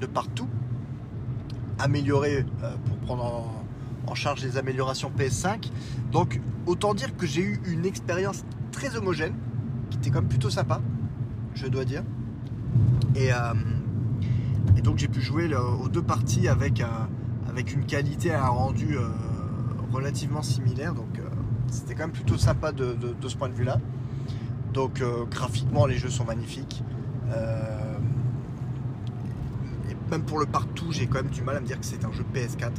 de 0.00 0.06
partout, 0.06 0.48
amélioré 1.78 2.44
euh, 2.62 2.74
pour 2.84 2.96
prendre 2.98 3.24
en, 4.06 4.14
charge 4.14 4.44
les 4.44 4.58
améliorations 4.58 5.10
PS5. 5.16 5.70
Donc 6.12 6.40
autant 6.66 6.94
dire 6.94 7.16
que 7.16 7.26
j'ai 7.26 7.42
eu 7.42 7.60
une 7.66 7.84
expérience 7.84 8.44
très 8.70 8.96
homogène, 8.96 9.34
qui 9.90 9.96
était 9.96 10.10
quand 10.10 10.20
même 10.20 10.28
plutôt 10.28 10.50
sympa, 10.50 10.80
je 11.54 11.66
dois 11.66 11.84
dire. 11.84 12.04
Et, 13.16 13.32
euh, 13.32 13.54
et 14.76 14.82
donc 14.82 14.98
j'ai 14.98 15.08
pu 15.08 15.20
jouer 15.20 15.52
aux 15.54 15.88
deux 15.88 16.02
parties 16.02 16.46
avec 16.46 16.80
un 16.80 17.08
avec 17.54 17.72
une 17.72 17.86
qualité 17.86 18.32
à 18.32 18.46
un 18.46 18.48
rendu 18.48 18.96
euh, 18.98 19.06
relativement 19.92 20.42
similaire. 20.42 20.92
Donc 20.92 21.20
euh, 21.20 21.22
c'était 21.70 21.94
quand 21.94 22.02
même 22.02 22.10
plutôt 22.10 22.36
sympa 22.36 22.72
de, 22.72 22.96
ce 23.28 23.36
point 23.36 23.48
de 23.48 23.54
vue-là. 23.54 23.78
Donc 24.72 25.00
euh, 25.00 25.24
graphiquement, 25.30 25.86
les 25.86 25.96
jeux 25.96 26.10
sont 26.10 26.24
magnifiques. 26.24 26.82
et 29.88 29.94
même 30.10 30.24
pour 30.24 30.40
le 30.40 30.46
partout, 30.46 30.90
j'ai 30.90 31.06
quand 31.06 31.22
même 31.22 31.30
du 31.30 31.42
mal 31.42 31.56
à 31.56 31.60
me 31.60 31.66
dire 31.66 31.78
que 31.78 31.86
c'est 31.86 32.04
un 32.04 32.10
jeu 32.10 32.24
PS4. 32.34 32.72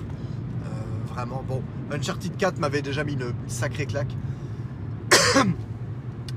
vraiment, 1.07 1.41
bon, 1.47 1.63
Uncharted 1.89 2.35
4 2.35 2.59
m'avait 2.59 2.81
déjà 2.81 3.05
mis 3.05 3.13
une 3.13 3.31
sacrée 3.47 3.85
claque. 3.85 4.13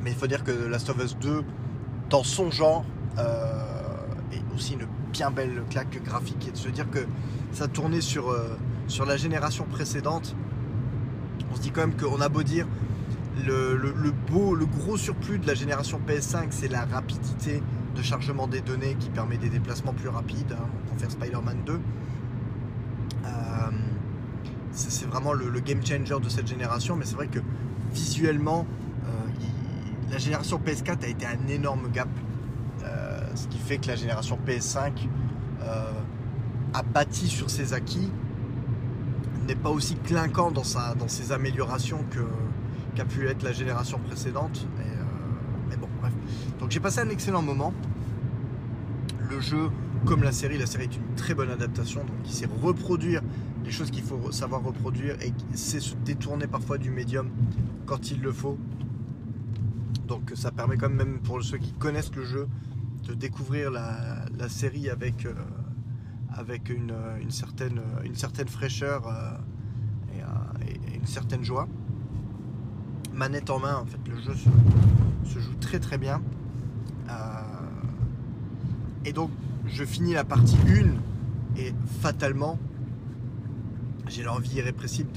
Mais 0.04 0.12
il 0.12 0.14
faut 0.14 0.28
dire 0.28 0.44
que 0.44 0.52
Last 0.52 0.88
of 0.90 1.02
Us 1.02 1.16
2, 1.18 1.42
dans 2.08 2.22
son 2.22 2.52
genre, 2.52 2.84
est 3.16 4.54
aussi 4.54 4.74
une 4.74 4.86
bien 5.12 5.32
belle 5.32 5.64
claque 5.70 6.00
graphique 6.04 6.46
et 6.46 6.52
de 6.52 6.56
se 6.56 6.68
dire 6.68 6.88
que 6.88 7.00
ça 7.52 7.68
tournait 7.68 8.00
sur, 8.00 8.30
euh, 8.30 8.56
sur 8.86 9.04
la 9.04 9.16
génération 9.16 9.64
précédente. 9.64 10.34
On 11.50 11.56
se 11.56 11.60
dit 11.60 11.70
quand 11.70 11.80
même 11.80 11.96
qu'on 11.96 12.20
a 12.20 12.28
beau 12.28 12.42
dire 12.42 12.66
le, 13.46 14.10
beau, 14.28 14.54
le 14.54 14.66
gros 14.66 14.96
surplus 14.96 15.38
de 15.38 15.46
la 15.46 15.54
génération 15.54 16.00
PS5, 16.06 16.48
c'est 16.50 16.68
la 16.68 16.84
rapidité 16.84 17.62
de 17.94 18.02
chargement 18.02 18.48
des 18.48 18.60
données 18.60 18.96
qui 18.98 19.10
permet 19.10 19.38
des 19.38 19.48
déplacements 19.48 19.92
plus 19.92 20.08
rapides. 20.08 20.52
Hein, 20.52 20.66
on 20.92 20.98
faire 20.98 21.10
Spider-Man 21.10 21.58
2. 21.64 21.72
Euh, 21.72 23.28
c'est 24.72 25.06
vraiment 25.06 25.32
le, 25.32 25.60
game 25.60 25.84
changer 25.84 26.20
de 26.20 26.28
cette 26.28 26.46
génération, 26.46 26.96
mais 26.96 27.04
c'est 27.04 27.16
vrai 27.16 27.28
que 27.28 27.40
visuellement, 27.92 28.66
la 30.10 30.18
génération 30.18 30.60
PS4 30.64 31.04
a 31.04 31.08
été 31.08 31.26
un 31.26 31.48
énorme 31.48 31.90
gap, 31.92 32.08
ce 33.34 33.46
qui 33.48 33.58
fait 33.58 33.78
que 33.78 33.88
la 33.88 33.96
génération 33.96 34.38
PS5 34.46 35.08
a 36.74 36.82
bâti 36.82 37.28
sur 37.28 37.50
ses 37.50 37.72
acquis, 37.72 38.10
n'est 39.46 39.54
pas 39.54 39.70
aussi 39.70 39.96
clinquant 39.96 40.50
dans, 40.50 40.64
sa, 40.64 40.94
dans 40.94 41.08
ses 41.08 41.32
améliorations 41.32 42.04
que, 42.10 42.20
qu'a 42.94 43.04
pu 43.04 43.26
être 43.26 43.42
la 43.42 43.52
génération 43.52 43.98
précédente. 43.98 44.66
mais 45.68 45.76
bon, 45.76 45.88
bref. 46.00 46.12
Donc 46.58 46.70
j'ai 46.70 46.80
passé 46.80 47.00
un 47.00 47.08
excellent 47.08 47.42
moment. 47.42 47.72
Le 49.30 49.40
jeu 49.40 49.70
comme 50.04 50.22
la 50.22 50.32
série, 50.32 50.58
la 50.58 50.66
série 50.66 50.84
est 50.84 50.96
une 50.96 51.14
très 51.16 51.34
bonne 51.34 51.50
adaptation, 51.50 52.00
donc 52.00 52.16
il 52.24 52.32
sait 52.32 52.48
reproduire 52.62 53.22
les 53.64 53.70
choses 53.70 53.90
qu'il 53.90 54.02
faut 54.02 54.32
savoir 54.32 54.62
reproduire 54.62 55.16
et 55.20 55.32
sait 55.54 55.80
se 55.80 55.94
détourner 55.96 56.46
parfois 56.46 56.78
du 56.78 56.90
médium 56.90 57.28
quand 57.86 58.10
il 58.10 58.20
le 58.22 58.32
faut. 58.32 58.58
Donc 60.06 60.32
ça 60.34 60.50
permet 60.50 60.76
quand 60.76 60.88
même 60.88 61.18
pour 61.18 61.42
ceux 61.42 61.58
qui 61.58 61.72
connaissent 61.72 62.14
le 62.14 62.24
jeu 62.24 62.48
de 63.06 63.14
découvrir 63.14 63.70
la, 63.70 64.48
série 64.48 64.88
avec, 64.88 65.26
euh, 65.26 65.34
avec 66.34 66.68
une, 66.70 66.92
certaine, 67.30 67.80
une 68.04 68.14
certaine 68.14 68.48
fraîcheur 68.48 69.06
euh, 69.06 69.36
et, 70.66 70.96
une 70.96 71.06
certaine 71.06 71.42
joie. 71.42 71.68
Manette 73.14 73.50
en 73.50 73.58
main, 73.58 73.76
en 73.76 73.86
fait, 73.86 73.98
le 74.08 74.20
jeu 74.20 74.34
se, 75.24 75.38
joue 75.38 75.54
très 75.60 75.80
très 75.80 75.98
bien. 75.98 76.22
Euh, 77.08 77.12
et 79.04 79.12
donc 79.12 79.30
je 79.66 79.84
finis 79.84 80.12
la 80.12 80.24
partie 80.24 80.56
1 80.66 81.60
et 81.60 81.74
fatalement, 82.00 82.58
j'ai 84.08 84.22
l'envie 84.22 84.56
irrépressible 84.56 85.10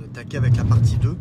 d'attaquer 0.00 0.36
avec 0.36 0.56
la 0.56 0.64
partie 0.64 0.96
2. 0.96 1.16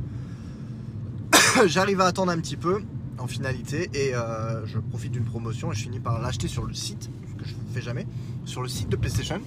J'arrive 1.68 2.02
à 2.02 2.06
attendre 2.06 2.32
un 2.32 2.40
petit 2.40 2.58
peu 2.58 2.82
en 3.18 3.28
finalité 3.28 3.90
et 3.94 4.16
euh, 4.16 4.66
je 4.66 4.80
profite 4.80 5.12
d'une 5.12 5.24
promotion 5.24 5.72
et 5.72 5.76
je 5.76 5.84
finis 5.84 6.00
par 6.00 6.22
l'acheter 6.22 6.48
sur 6.48 6.66
le 6.66 6.74
site, 6.74 7.10
ce 7.30 7.34
que 7.36 7.46
je 7.46 7.56
ne 7.56 7.74
fais 7.74 7.82
jamais, 7.82 8.05
sur 8.46 8.62
le 8.62 8.68
site 8.68 8.90
de 8.90 8.96
PlayStation 8.96 9.42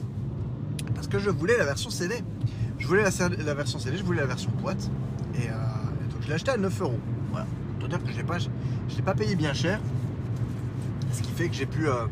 parce 0.95 1.07
que 1.07 1.19
je 1.19 1.31
voulais 1.31 1.57
la 1.57 1.65
version 1.65 1.91
CD. 1.91 2.17
Je 2.79 2.87
voulais 2.87 3.03
la, 3.03 3.55
version 3.55 3.79
CD, 3.79 3.97
je 3.97 4.05
voulais 4.05 4.21
la 4.21 4.27
version 4.27 4.51
boîte 4.61 4.91
et, 5.35 5.49
euh, 5.49 5.53
donc 6.11 6.23
je 6.23 6.29
l'ai 6.29 6.35
acheté 6.35 6.51
à 6.51 6.57
9 6.57 6.81
euros. 6.83 6.99
Voilà. 7.31 7.47
dire 7.89 8.03
que 8.03 8.11
je 8.13 8.19
ne 8.19 8.97
l'ai 8.97 9.03
pas 9.03 9.15
payé 9.15 9.37
bien 9.37 9.53
cher, 9.53 9.81
ce 11.13 11.23
qui 11.23 11.31
fait 11.33 11.49
que 11.49 11.55
j'ai 11.55 11.67
pu 11.67 11.89
euh, 11.89 12.07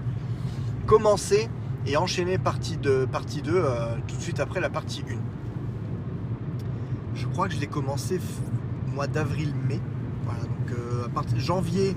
commencer 0.86 1.48
et 1.86 1.96
enchaîner 1.96 2.38
partie 2.38 2.76
2, 2.76 3.06
partie 3.06 3.42
2 3.42 3.52
euh, 3.54 3.96
tout 4.06 4.16
de 4.16 4.22
suite 4.22 4.40
après 4.40 4.60
la 4.60 4.70
partie 4.70 5.02
1. 5.08 5.14
Je 7.14 7.26
crois 7.26 7.48
que 7.48 7.54
je 7.54 7.60
l'ai 7.60 7.68
commencé 7.68 8.20
mois 8.94 9.06
d'avril-mai. 9.06 9.80
Voilà, 10.24 10.40
donc 10.40 11.06
à 11.06 11.08
partir 11.08 11.38
janvier, 11.38 11.96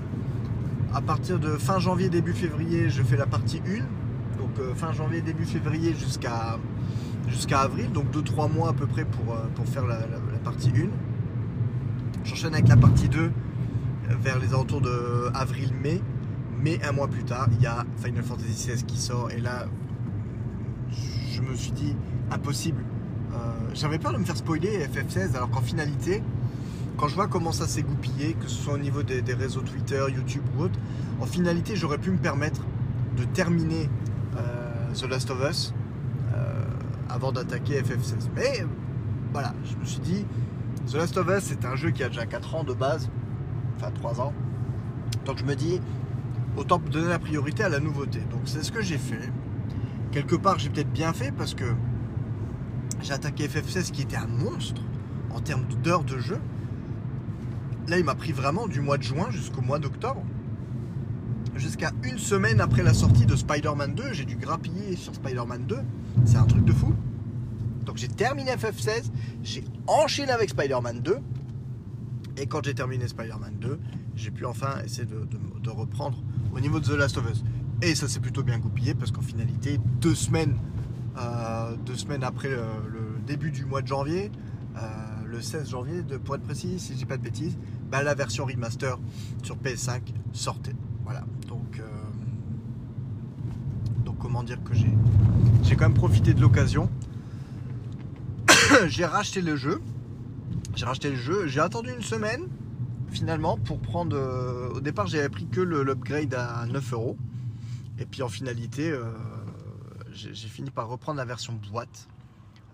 à 0.94 1.00
partir 1.00 1.38
de 1.38 1.56
fin 1.56 1.78
janvier, 1.78 2.08
début 2.08 2.32
février, 2.32 2.88
je 2.88 3.02
fais 3.02 3.16
la 3.16 3.26
partie 3.26 3.60
1. 3.66 3.99
Donc 4.50 4.58
euh, 4.58 4.74
fin 4.74 4.92
janvier, 4.92 5.20
début 5.20 5.44
février 5.44 5.94
jusqu'à 5.94 6.58
jusqu'à 7.28 7.60
avril, 7.60 7.92
donc 7.92 8.10
2-3 8.12 8.52
mois 8.52 8.70
à 8.70 8.72
peu 8.72 8.86
près 8.86 9.04
pour, 9.04 9.36
pour 9.54 9.66
faire 9.66 9.86
la, 9.86 9.98
partie 10.42 10.70
1. 10.70 10.88
J'enchaîne 12.24 12.54
avec 12.54 12.66
la 12.66 12.76
partie 12.76 13.08
2 13.08 13.30
vers 14.20 14.38
les 14.40 14.48
alentours 14.48 14.80
de 14.80 15.30
avril-mai. 15.34 16.00
Mais 16.62 16.82
un 16.84 16.92
mois 16.92 17.06
plus 17.06 17.22
tard, 17.22 17.48
il 17.52 17.62
y 17.62 17.66
a 17.66 17.84
Final 17.96 18.24
Fantasy 18.24 18.68
XVI 18.68 18.82
qui 18.82 18.98
sort. 18.98 19.30
Et 19.30 19.40
là, 19.40 19.66
je 21.32 21.40
me 21.40 21.54
suis 21.54 21.70
dit, 21.72 21.94
impossible. 22.30 22.82
Euh, 23.32 23.52
j'avais 23.74 23.98
peur 23.98 24.12
de 24.12 24.18
me 24.18 24.24
faire 24.24 24.36
spoiler 24.36 24.86
FF16, 24.86 25.36
alors 25.36 25.50
qu'en 25.50 25.62
finalité, 25.62 26.22
quand 26.96 27.08
je 27.08 27.14
vois 27.14 27.28
comment 27.28 27.52
ça 27.52 27.66
s'est 27.66 27.82
goupillé, 27.82 28.34
que 28.34 28.48
ce 28.48 28.62
soit 28.62 28.74
au 28.74 28.78
niveau 28.78 29.02
des, 29.02 29.22
réseaux 29.32 29.62
Twitter, 29.62 30.04
YouTube 30.14 30.42
ou 30.58 30.64
autre, 30.64 30.78
en 31.20 31.26
finalité, 31.26 31.76
j'aurais 31.76 31.98
pu 31.98 32.10
me 32.10 32.18
permettre 32.18 32.62
de 33.16 33.24
terminer 33.24 33.84
euh, 33.84 34.19
The 34.94 35.04
Last 35.04 35.30
of 35.30 35.40
Us 35.48 35.72
euh, 36.34 36.64
avant 37.08 37.32
d'attaquer 37.32 37.80
FF16. 37.80 38.28
Mais 38.34 38.64
voilà, 39.32 39.54
je 39.64 39.76
me 39.76 39.84
suis 39.84 40.00
dit, 40.00 40.26
The 40.90 40.94
Last 40.94 41.16
of 41.16 41.28
Us, 41.28 41.44
c'est 41.44 41.64
un 41.64 41.76
jeu 41.76 41.90
qui 41.90 42.02
a 42.02 42.08
déjà 42.08 42.26
4 42.26 42.54
ans 42.54 42.64
de 42.64 42.74
base, 42.74 43.10
enfin 43.76 43.90
3 43.90 44.20
ans. 44.20 44.32
Donc 45.24 45.38
je 45.38 45.44
me 45.44 45.54
dis, 45.54 45.80
autant 46.56 46.78
donner 46.78 47.08
la 47.08 47.18
priorité 47.18 47.62
à 47.62 47.68
la 47.68 47.80
nouveauté. 47.80 48.20
Donc 48.30 48.42
c'est 48.44 48.62
ce 48.62 48.72
que 48.72 48.82
j'ai 48.82 48.98
fait. 48.98 49.30
Quelque 50.12 50.34
part, 50.34 50.58
j'ai 50.58 50.70
peut-être 50.70 50.92
bien 50.92 51.12
fait 51.12 51.32
parce 51.32 51.54
que 51.54 51.64
j'ai 53.02 53.12
attaqué 53.12 53.46
FF16 53.46 53.92
qui 53.92 54.02
était 54.02 54.16
un 54.16 54.26
monstre 54.26 54.82
en 55.34 55.40
termes 55.40 55.64
d'heures 55.82 56.04
de 56.04 56.18
jeu. 56.18 56.40
Là, 57.88 57.98
il 57.98 58.04
m'a 58.04 58.14
pris 58.14 58.32
vraiment 58.32 58.66
du 58.66 58.80
mois 58.80 58.98
de 58.98 59.02
juin 59.02 59.30
jusqu'au 59.30 59.62
mois 59.62 59.78
d'octobre. 59.78 60.22
Jusqu'à 61.60 61.92
une 62.02 62.18
semaine 62.18 62.60
après 62.60 62.82
la 62.82 62.94
sortie 62.94 63.26
de 63.26 63.36
Spider-Man 63.36 63.94
2, 63.94 64.14
j'ai 64.14 64.24
dû 64.24 64.36
grappiller 64.36 64.96
sur 64.96 65.14
Spider-Man 65.14 65.66
2. 65.66 65.78
C'est 66.24 66.38
un 66.38 66.46
truc 66.46 66.64
de 66.64 66.72
fou. 66.72 66.94
Donc 67.84 67.98
j'ai 67.98 68.08
terminé 68.08 68.52
FF16, 68.52 69.10
j'ai 69.42 69.64
enchaîné 69.86 70.32
avec 70.32 70.50
Spider-Man 70.50 71.00
2. 71.00 71.18
Et 72.38 72.46
quand 72.46 72.64
j'ai 72.64 72.74
terminé 72.74 73.06
Spider-Man 73.06 73.56
2, 73.60 73.78
j'ai 74.16 74.30
pu 74.30 74.46
enfin 74.46 74.80
essayer 74.84 75.06
de 75.06 75.70
reprendre 75.70 76.22
au 76.54 76.60
niveau 76.60 76.80
de 76.80 76.86
The 76.86 76.96
Last 76.96 77.18
of 77.18 77.30
Us. 77.30 77.44
Et 77.82 77.94
ça 77.94 78.08
s'est 78.08 78.20
plutôt 78.20 78.42
bien 78.42 78.58
goupillé 78.58 78.94
parce 78.94 79.10
qu'en 79.10 79.20
finalité, 79.22 79.78
deux 80.00 80.14
semaines, 80.14 80.56
euh, 81.18 81.76
deux 81.84 81.96
semaines 81.96 82.24
après 82.24 82.48
le, 82.48 82.60
début 83.26 83.50
du 83.50 83.64
mois 83.64 83.82
de 83.82 83.86
janvier, 83.86 84.32
euh, 84.76 84.80
le 85.26 85.40
16 85.40 85.68
janvier, 85.70 86.02
de, 86.02 86.16
pour 86.16 86.34
être 86.34 86.42
précis, 86.42 86.80
si 86.80 86.94
je 86.94 86.98
dis 86.98 87.04
pas 87.04 87.16
de 87.16 87.22
bêtises, 87.22 87.56
bah, 87.90 88.02
la 88.02 88.14
version 88.14 88.44
remaster 88.44 88.98
sur 89.42 89.56
PS5 89.56 90.00
sortait. 90.32 90.74
Voilà. 91.04 91.24
Comment 94.30 94.44
dire 94.44 94.62
que 94.62 94.74
j'ai, 94.74 94.86
j'ai 95.64 95.74
quand 95.74 95.86
même 95.86 95.94
profité 95.94 96.34
de 96.34 96.40
l'occasion. 96.40 96.88
j'ai 98.86 99.04
racheté 99.04 99.40
le 99.40 99.56
jeu. 99.56 99.82
J'ai 100.76 100.84
racheté 100.84 101.10
le 101.10 101.16
jeu. 101.16 101.48
J'ai 101.48 101.58
attendu 101.58 101.90
une 101.90 102.04
semaine 102.04 102.42
finalement 103.10 103.56
pour 103.56 103.80
prendre. 103.80 104.16
Euh, 104.16 104.68
au 104.68 104.80
départ, 104.80 105.08
j'avais 105.08 105.28
pris 105.28 105.48
que 105.48 105.60
l'upgrade 105.60 106.32
à 106.34 106.64
9 106.66 106.92
euros. 106.92 107.16
Et 107.98 108.06
puis 108.06 108.22
en 108.22 108.28
finalité, 108.28 108.92
euh, 108.92 109.02
j'ai 110.12 110.48
fini 110.48 110.70
par 110.70 110.86
reprendre 110.86 111.18
la 111.18 111.24
version 111.24 111.58
boîte. 111.68 112.06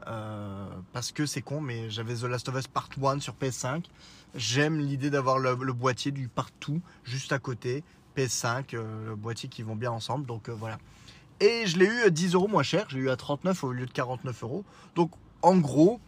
Euh, 0.09 0.69
parce 0.93 1.11
que 1.11 1.25
c'est 1.25 1.41
con, 1.41 1.63
mais 1.63 1.89
j'avais 1.89 2.17
The 2.17 2.25
Last 2.25 2.51
of 2.51 2.59
Us 2.59 2.67
Part 2.67 2.91
1 3.03 3.21
sur 3.21 3.33
PS5. 3.33 3.83
J'aime 4.35 4.79
l'idée 4.79 5.09
d'avoir 5.09 5.39
le, 5.39 5.55
boîtier 5.73 6.13
du 6.13 6.29
partout 6.29 6.83
juste 7.03 7.33
à 7.33 7.39
côté. 7.39 7.83
PS5, 8.15 8.77
le 8.77 9.17
boîtier 9.17 9.49
qui 9.49 9.63
vont 9.63 9.75
bien 9.75 9.91
ensemble. 9.91 10.27
Donc 10.27 10.51
voilà. 10.51 10.77
Et 11.41 11.67
je 11.67 11.79
l'ai 11.79 11.87
eu 11.87 12.03
à 12.03 12.11
10 12.11 12.35
euros 12.35 12.49
moins 12.49 12.63
cher. 12.63 12.87
J'ai 12.89 12.99
eu 12.99 13.11
à 13.11 13.17
39 13.17 13.65
au 13.65 13.73
lieu 13.73 13.87
de 13.87 13.93
49 13.93 14.43
euros. 14.43 14.65
Donc 14.95 15.11
en 15.43 15.57
gros, 15.59 16.01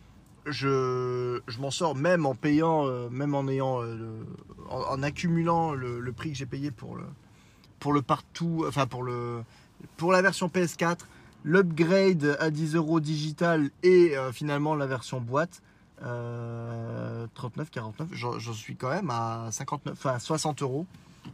je, 0.46 1.40
m'en 1.58 1.70
sors 1.70 1.94
même 1.94 2.26
en 2.26 2.34
payant, 2.34 2.86
euh, 2.86 3.08
même 3.10 3.34
en 3.34 3.48
ayant, 3.48 3.82
euh, 3.82 4.24
en, 4.70 5.02
accumulant 5.02 5.72
le, 5.72 6.12
prix 6.12 6.32
que 6.32 6.38
j'ai 6.38 6.46
payé 6.46 6.70
pour 6.70 6.96
le, 7.92 8.02
partout, 8.02 8.64
enfin 8.66 8.86
pour 8.86 10.12
la 10.12 10.22
version 10.22 10.48
PS4, 10.48 11.00
l'upgrade 11.44 12.36
à 12.40 12.50
10 12.50 12.74
euros 12.74 13.00
digital 13.00 13.70
et 13.82 14.16
euh, 14.16 14.32
finalement 14.32 14.74
la 14.74 14.86
version 14.86 15.20
boîte. 15.20 15.62
39, 16.00 17.70
49, 17.70 18.08
j'en 18.12 18.52
suis 18.52 18.76
quand 18.76 18.90
même 18.90 19.10
à 19.10 19.48
59, 19.50 19.94
enfin 19.94 20.20
60 20.20 20.62
euros 20.62 20.86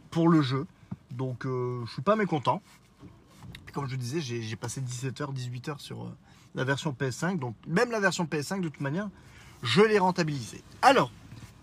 pour 0.09 0.27
le 0.27 0.41
jeu. 0.41 0.65
Donc 1.11 1.43
je 1.45 1.91
suis 1.91 2.01
pas 2.01 2.15
mécontent. 2.15 2.63
Comme 3.75 3.89
je 3.89 3.97
disais, 3.97 4.21
j'ai 4.21 4.55
passé 4.55 4.79
17h, 4.79 5.33
18h 5.33 5.79
sur, 5.79 6.09
la 6.55 6.63
version 6.63 6.95
PS5. 6.97 7.37
Donc 7.37 7.55
même 7.67 7.91
la 7.91 7.99
version 7.99 8.23
PS5 8.23 8.61
de 8.61 8.69
toute 8.69 8.81
manière, 8.81 9.09
je 9.61 9.81
l'ai 9.81 9.99
rentabilisé. 9.99 10.63
Alors, 10.81 11.11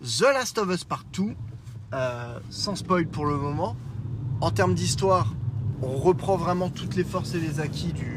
The 0.01 0.21
Last 0.21 0.59
of 0.59 0.69
Us 0.69 0.83
Partout, 0.83 1.33
euh, 1.93 2.39
sans 2.51 2.75
spoil 2.75 3.07
pour 3.07 3.25
le 3.25 3.35
moment, 3.35 3.75
en 4.41 4.51
termes 4.51 4.75
d'histoire, 4.75 5.33
on 5.81 5.97
reprend 5.97 6.37
vraiment 6.37 6.69
toutes 6.69 6.95
les 6.95 7.03
forces 7.03 7.33
et 7.33 7.39
les 7.39 7.59
acquis 7.59 7.93
du, 7.93 8.11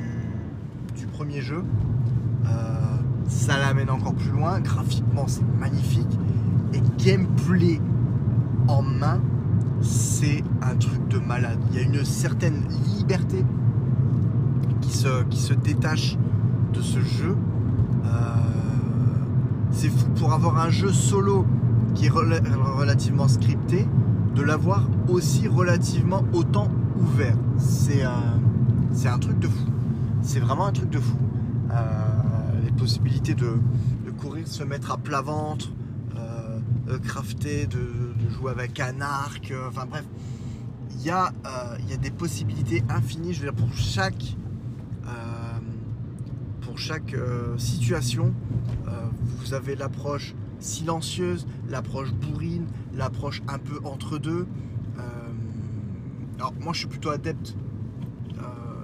premier 1.13 1.41
jeu. 1.41 1.65
Euh, 2.45 2.75
ça 3.27 3.57
l'amène 3.57 3.89
encore 3.89 4.15
plus 4.15 4.29
loin. 4.29 4.61
Graphiquement, 4.61 5.27
c'est 5.29 5.47
magnifique. 5.59 6.07
Et 6.75 6.83
gameplay 7.03 7.81
en 8.69 8.83
main, 8.83 9.23
c'est 9.81 10.45
un 10.61 10.77
truc 10.77 11.09
de 11.09 11.19
malade. 11.19 11.59
Il 11.71 11.77
y 11.77 11.79
a 11.79 11.83
une 11.83 12.05
certaine 12.05 12.69
liberté 12.99 13.43
se, 14.97 15.23
qui 15.25 15.39
se 15.39 15.53
détache 15.53 16.17
de 16.73 16.81
ce 16.81 17.01
jeu. 17.01 17.37
Euh, 18.05 18.09
c'est 19.71 19.91
fou 19.91 20.07
pour 20.17 20.33
avoir 20.33 20.59
un 20.59 20.71
jeu 20.71 20.93
solo 20.93 21.47
qui 21.95 22.07
est 22.07 22.11
relativement 22.11 23.29
scripté, 23.29 23.87
de 24.35 24.43
l'avoir 24.43 24.87
aussi 25.09 25.49
relativement 25.49 26.25
autant 26.33 26.69
ouvert. 26.99 27.37
C'est 27.59 28.03
un, 28.03 28.41
un 29.07 29.19
truc 29.19 29.39
de 29.39 29.49
fou. 29.49 29.67
C'est 30.23 30.41
vraiment 30.41 30.67
un 30.67 30.73
truc 30.73 30.91
de 30.91 30.99
fou. 30.99 31.17
Euh, 31.73 32.63
les 32.65 32.73
possibilités 32.73 33.35
de, 33.35 33.59
courir, 34.19 34.47
se 34.47 34.65
mettre 34.65 34.93
à 34.93 34.97
plat 34.97 35.21
ventre, 35.21 35.73
euh, 36.17 36.99
crafter, 36.99 37.67
de, 37.67 37.79
jouer 38.31 38.51
avec 38.51 38.81
un 38.81 39.01
arc, 39.01 39.53
enfin 39.69 39.87
bref, 39.89 40.05
il 40.99 41.07
y, 41.07 41.11
a, 41.11 41.33
il 41.81 41.91
y 41.91 41.93
a 41.93 41.97
des 41.97 42.11
possibilités 42.11 42.83
infinies, 42.89 43.35
je 43.35 43.43
veux 43.43 43.53
dire, 43.53 43.55
pour 43.55 43.73
chaque, 43.75 44.37
chaque 46.77 47.15
situation, 47.57 48.35
vous 49.23 49.55
avez 49.55 49.77
l'approche 49.77 50.35
silencieuse, 50.59 51.47
l'approche 51.69 52.13
bourrine, 52.13 52.67
l'approche 52.95 53.43
un 53.49 53.59
peu 53.59 53.81
entre 53.85 54.19
deux. 54.19 54.47
alors 56.37 56.53
moi 56.61 56.73
je 56.73 56.81
suis 56.81 56.89
plutôt 56.89 57.11
adepte 57.11 57.57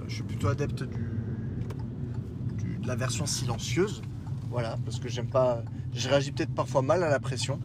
je 0.07 0.15
suis 0.15 0.23
plutôt 0.23 0.47
adepte 0.47 0.83
du, 0.83 2.77
de 2.77 2.87
la 2.87 2.95
version 2.95 3.25
silencieuse. 3.25 4.01
Voilà, 4.49 4.77
parce 4.85 4.99
que 4.99 5.09
j'aime 5.09 5.29
pas. 5.29 5.63
Je 5.93 6.07
réagis 6.07 6.31
peut-être 6.31 6.53
parfois 6.53 6.81
mal 6.81 7.03
à 7.03 7.09
la 7.09 7.19
pression. 7.19 7.59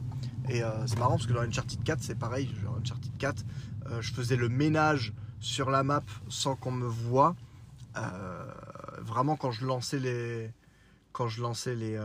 Et 0.49 0.63
euh, 0.63 0.87
c'est 0.87 0.99
marrant 0.99 1.17
parce 1.17 1.27
que 1.27 1.35
dans 1.35 1.43
Uncharted 1.43 1.83
4, 1.83 2.03
c'est 2.03 2.19
pareil. 2.19 2.51
Dans 2.65 2.77
Uncharted 2.77 3.13
4, 3.19 3.45
euh, 3.91 4.01
je 4.01 4.13
faisais 4.15 4.37
le 4.37 4.49
ménage 4.49 5.13
sur 5.41 5.71
la 5.71 5.83
map 5.83 6.03
sans 6.29 6.57
qu'on 6.57 6.73
me 6.73 6.87
voit. 6.87 7.37
Euh, 7.97 8.38
vraiment, 9.09 9.37
quand 9.37 9.51
je 9.51 9.67
lançais 9.67 9.99
les, 9.99 10.51
quand 11.13 11.29
je 11.29 11.43
lançais 11.43 11.75
les, 11.75 11.99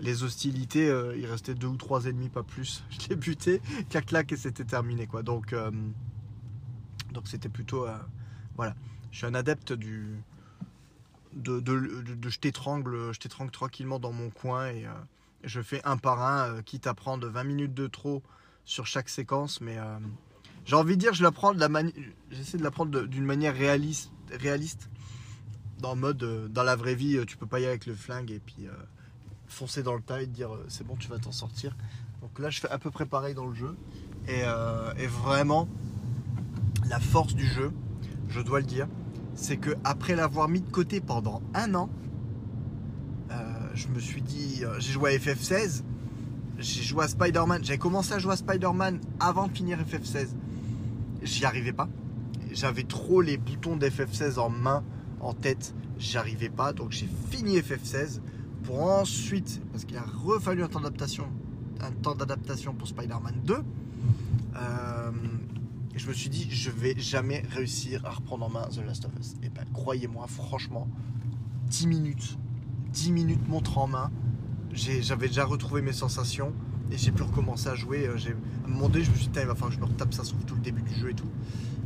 les 0.00 0.22
hostilités, 0.22 0.86
il 1.16 1.26
restait 1.26 1.54
deux 1.54 1.66
ou 1.66 1.76
trois 1.76 2.06
ennemis, 2.06 2.28
pas 2.28 2.42
plus. 2.42 2.84
Je 2.90 3.08
les 3.08 3.16
butais, 3.16 3.60
clac 3.90 4.06
clac 4.06 4.32
et 4.32 4.36
c'était 4.36 4.64
terminé 4.64 5.06
quoi. 5.06 5.22
Donc, 5.22 5.54
donc 7.12 7.28
c'était 7.28 7.48
plutôt, 7.48 7.86
voilà 8.56 8.74
je 9.16 9.20
suis 9.20 9.26
un 9.26 9.34
adepte 9.34 9.72
du 9.72 10.22
de, 11.32 11.62
je 12.28 12.38
t'étrangle 12.38 13.50
tranquillement 13.50 13.98
dans 13.98 14.12
mon 14.12 14.28
coin 14.28 14.68
et 14.68 14.84
euh, 14.84 14.90
je 15.42 15.62
fais 15.62 15.80
un 15.84 15.96
par 15.96 16.22
un 16.22 16.50
euh, 16.50 16.62
quitte 16.62 16.86
à 16.86 16.92
prendre 16.92 17.26
20 17.26 17.44
minutes 17.44 17.72
de 17.72 17.86
trop 17.86 18.22
sur 18.66 18.86
chaque 18.86 19.08
séquence 19.08 19.62
mais 19.62 19.78
euh, 19.78 19.98
j'ai 20.66 20.76
envie 20.76 20.96
de 20.96 21.00
dire 21.00 21.14
je 21.14 21.22
la 21.22 21.30
prends 21.32 21.54
de 21.54 21.60
la 21.60 21.68
j'essaie 22.30 22.58
de 22.58 22.62
la 22.62 22.70
prendre 22.70 23.06
d'une 23.06 23.24
manière 23.24 23.54
réaliste 23.54 24.90
dans 25.80 25.94
le 25.94 26.00
mode 26.00 26.48
dans 26.52 26.62
la 26.62 26.76
vraie 26.76 26.94
vie 26.94 27.18
tu 27.26 27.36
peux 27.36 27.46
pas 27.46 27.58
y 27.58 27.62
aller 27.62 27.70
avec 27.70 27.86
le 27.86 27.94
flingue 27.94 28.30
et 28.30 28.40
puis 28.40 28.66
foncer 29.46 29.82
dans 29.82 29.94
le 29.94 30.00
tas 30.00 30.22
et 30.22 30.26
dire 30.26 30.50
c'est 30.68 30.86
bon 30.86 30.96
tu 30.96 31.08
vas 31.08 31.18
t'en 31.18 31.32
sortir 31.32 31.76
donc 32.22 32.38
là 32.38 32.50
je 32.50 32.60
fais 32.60 32.68
à 32.68 32.78
peu 32.78 32.90
près 32.90 33.06
pareil 33.06 33.34
dans 33.34 33.46
le 33.46 33.54
jeu 33.54 33.76
et, 34.26 34.42
vraiment 35.06 35.68
la 36.88 36.98
force 36.98 37.34
du 37.34 37.46
jeu 37.46 37.72
je 38.28 38.40
dois 38.40 38.60
le 38.60 38.66
dire, 38.66 38.88
c'est 39.34 39.56
que 39.56 39.70
après 39.84 40.16
l'avoir 40.16 40.48
mis 40.48 40.60
de 40.60 40.70
côté 40.70 41.00
pendant 41.00 41.42
un 41.54 41.74
an, 41.74 41.88
euh, 43.30 43.34
je 43.74 43.88
me 43.88 43.98
suis 43.98 44.22
dit, 44.22 44.64
euh, 44.64 44.78
j'ai 44.78 44.92
joué 44.92 45.14
à 45.14 45.18
FF16, 45.18 45.82
j'ai 46.58 46.82
joué 46.82 47.04
à 47.04 47.08
Spider-Man, 47.08 47.64
j'avais 47.64 47.78
commencé 47.78 48.12
à 48.12 48.18
jouer 48.18 48.32
à 48.32 48.36
Spider-Man 48.36 49.00
avant 49.20 49.46
de 49.46 49.52
finir 49.52 49.78
FF16. 49.78 50.28
J'y 51.22 51.44
arrivais 51.44 51.72
pas. 51.72 51.88
J'avais 52.52 52.84
trop 52.84 53.20
les 53.20 53.36
boutons 53.36 53.76
d'FF16 53.76 54.38
en 54.38 54.48
main, 54.48 54.82
en 55.26 55.34
tête, 55.34 55.74
j'y 55.98 56.16
arrivais 56.16 56.48
pas. 56.48 56.72
Donc 56.72 56.92
j'ai 56.92 57.08
fini 57.30 57.58
FF16 57.58 58.20
pour 58.64 58.82
ensuite, 58.82 59.62
parce 59.72 59.84
qu'il 59.84 59.96
a 59.96 60.02
refallu 60.02 60.62
un 60.62 60.68
temps 60.68 60.80
d'adaptation, 60.80 61.26
un 61.80 61.92
temps 61.92 62.14
d'adaptation 62.14 62.74
pour 62.74 62.88
Spider-Man 62.88 63.42
2. 63.44 63.54
Euh, 63.54 65.10
je 65.94 66.08
me 66.08 66.12
suis 66.12 66.28
dit, 66.28 66.46
je 66.50 66.70
vais 66.70 66.94
jamais 66.98 67.42
réussir 67.50 68.04
à 68.04 68.10
reprendre 68.10 68.44
en 68.44 68.50
main 68.50 68.68
The 68.68 68.84
Last 68.84 69.04
of 69.06 69.12
Us. 69.18 69.34
Et 69.42 69.48
ben, 69.48 69.64
croyez-moi, 69.72 70.26
franchement, 70.26 70.88
10 71.68 71.86
minutes, 71.86 72.38
10 72.92 73.12
minutes 73.12 73.48
montre 73.48 73.78
en 73.78 73.86
main, 73.86 74.10
j'avais 74.72 75.28
déjà 75.28 75.44
retrouvé 75.44 75.80
mes 75.80 75.92
sensations 75.92 76.52
et 76.90 76.98
j'ai 76.98 77.12
pu 77.12 77.22
recommencer 77.22 77.68
à 77.68 77.74
jouer. 77.74 78.06
Euh, 78.06 78.12
à 78.12 78.68
un 78.68 78.92
je 78.92 79.10
me 79.10 79.16
suis 79.16 79.28
dit, 79.28 79.30
il 79.40 79.46
va 79.46 79.54
falloir 79.54 79.70
que 79.70 79.76
je 79.76 79.80
me 79.80 79.86
retape 79.86 80.12
ça 80.12 80.24
sur 80.24 80.36
tout 80.44 80.54
le 80.54 80.60
début 80.60 80.82
du 80.82 80.94
jeu 80.94 81.10
et 81.10 81.14
tout. 81.14 81.30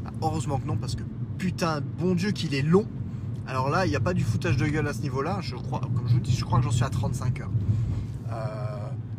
Ah, 0.04 0.10
heureusement 0.22 0.58
que 0.58 0.66
non, 0.66 0.76
parce 0.76 0.96
que 0.96 1.04
putain, 1.38 1.80
bon 1.80 2.14
Dieu 2.14 2.32
qu'il 2.32 2.54
est 2.54 2.62
long. 2.62 2.86
Alors 3.50 3.68
là, 3.68 3.84
il 3.84 3.90
n'y 3.90 3.96
a 3.96 4.00
pas 4.00 4.14
du 4.14 4.22
foutage 4.22 4.56
de 4.56 4.64
gueule 4.64 4.86
à 4.86 4.92
ce 4.92 5.02
niveau-là. 5.02 5.38
Je 5.40 5.56
crois, 5.56 5.80
comme 5.80 6.06
je 6.06 6.14
vous 6.14 6.20
dis, 6.20 6.36
je 6.36 6.44
crois 6.44 6.60
que 6.60 6.64
j'en 6.64 6.70
suis 6.70 6.84
à 6.84 6.88
35 6.88 7.40
heures. 7.40 7.50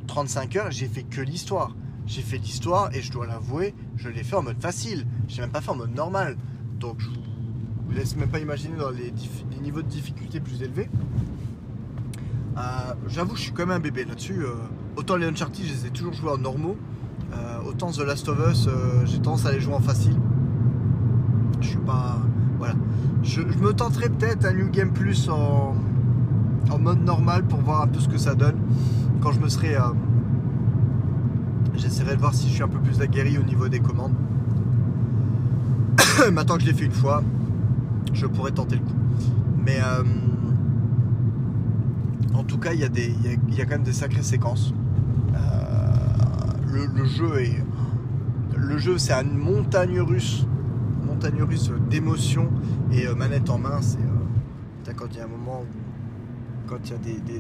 35 0.08 0.56
euh, 0.56 0.60
heures, 0.60 0.72
j'ai 0.72 0.88
fait 0.88 1.04
que 1.04 1.20
l'histoire 1.20 1.76
j'ai 2.08 2.22
fait 2.22 2.38
l'histoire 2.38 2.89
et 2.96 3.02
je 3.02 3.12
dois 3.12 3.28
l'avouer, 3.28 3.76
je 3.96 4.10
l'ai 4.10 4.24
fait 4.24 4.36
en 4.36 4.41
mode 4.41 4.60
facile. 4.62 5.06
J'ai 5.28 5.41
même 5.41 5.52
pas 5.52 5.62
fait 5.62 5.70
en 5.72 5.76
mode 5.76 5.94
normal. 5.94 6.38
Donc 6.80 6.96
je 7.00 7.10
vous 7.10 7.91
laisse 7.91 8.15
même 8.15 8.30
pas 8.30 8.39
imaginer 8.39 8.78
dans 8.78 8.89
les, 8.89 9.13
niveaux 9.62 9.82
de 9.82 9.88
difficulté 9.88 10.39
plus 10.39 10.62
élevés. 10.62 10.89
Euh, 12.58 12.62
j'avoue, 13.08 13.36
je 13.36 13.41
suis 13.41 13.54
même 13.54 13.72
un 13.72 13.80
bébé 13.80 14.06
là-dessus. 14.06 14.44
Euh, 14.44 14.56
autant 14.96 15.17
les 15.17 15.28
Uncharted, 15.28 15.65
je 15.65 15.74
les 15.74 15.86
ai 15.88 15.89
toujours 15.89 16.13
joués 16.13 16.32
en 16.32 16.38
normaux. 16.38 16.78
Autant 17.65 17.91
The 17.91 18.00
Last 18.00 18.28
of 18.28 18.39
Us, 18.50 18.67
j'ai 19.06 19.20
tendance 19.20 19.46
à 19.46 19.52
les 19.52 19.62
jouer 19.62 19.74
en 19.74 19.80
facile. 19.80 20.15
Je 21.62 21.67
suis 21.67 21.78
pas. 21.78 22.17
Voilà. 22.58 22.76
Je, 23.24 23.42
me 23.42 23.74
tenterai 23.74 24.10
peut-être 24.10 24.46
un 24.46 24.54
New 24.54 24.70
Game 24.70 24.92
Plus 24.92 25.30
en, 25.30 25.76
mode 26.80 27.04
normal 27.04 27.44
pour 27.44 27.60
voir 27.60 27.82
un 27.82 27.88
peu 27.88 28.00
ce 28.00 28.08
que 28.08 28.18
ça 28.18 28.34
donne 28.34 28.56
quand 29.22 29.32
je 29.32 29.40
me 29.40 29.50
serai 29.50 29.76
J'essaierai 31.76 32.16
de 32.16 32.20
voir 32.20 32.34
si 32.34 32.48
je 32.48 32.54
suis 32.54 32.64
un 32.64 32.68
peu 32.68 32.80
plus 32.80 33.02
aguerri 33.02 33.38
au 33.38 33.44
niveau 33.44 33.68
des 33.68 33.80
commandes. 33.80 34.16
Maintenant 36.32 36.56
que 36.56 36.62
je 36.62 36.68
l'ai 36.68 36.74
fait 36.74 36.86
une 36.86 36.92
fois, 36.92 37.24
je 38.14 38.26
pourrais 38.26 38.52
tenter 38.52 38.76
le 38.76 38.82
coup. 38.82 38.96
Mais 39.66 39.80
euh, 39.80 40.04
en 42.34 42.44
tout 42.44 42.58
cas, 42.58 42.74
il 42.74 42.80
y, 42.80 42.84
a 42.84 42.90
des, 42.90 43.16
il, 43.50 43.56
y 43.56 43.62
a, 43.62 43.66
quand 43.66 43.76
même 43.76 43.84
des 43.84 43.94
sacrées 43.94 44.24
séquences. 44.24 44.74
Euh, 45.36 46.88
le, 46.96 47.06
jeu 47.06 47.42
est. 47.42 47.64
Le 48.58 48.78
jeu, 48.78 48.98
c'est 48.98 49.14
une 49.14 49.38
montagne 49.38 50.00
russe. 50.02 50.46
D'émotions. 51.30 52.52
Et 52.92 53.08
euh, 53.08 53.16
manette 53.16 53.50
en 53.50 53.58
main, 53.58 53.82
c'est. 53.82 54.96
quand 54.96 55.08
il 55.12 55.18
y 55.18 55.20
a 55.20 55.26
un 55.26 55.28
moment 55.28 55.66
Quand 56.68 56.78
il 56.86 56.92
y 56.92 56.96
a 56.96 57.40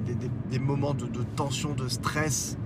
des, 0.49 0.59
moments 0.59 0.93
de, 0.93 1.07
tension, 1.35 1.73
de 1.73 1.87
stress, 1.87 2.57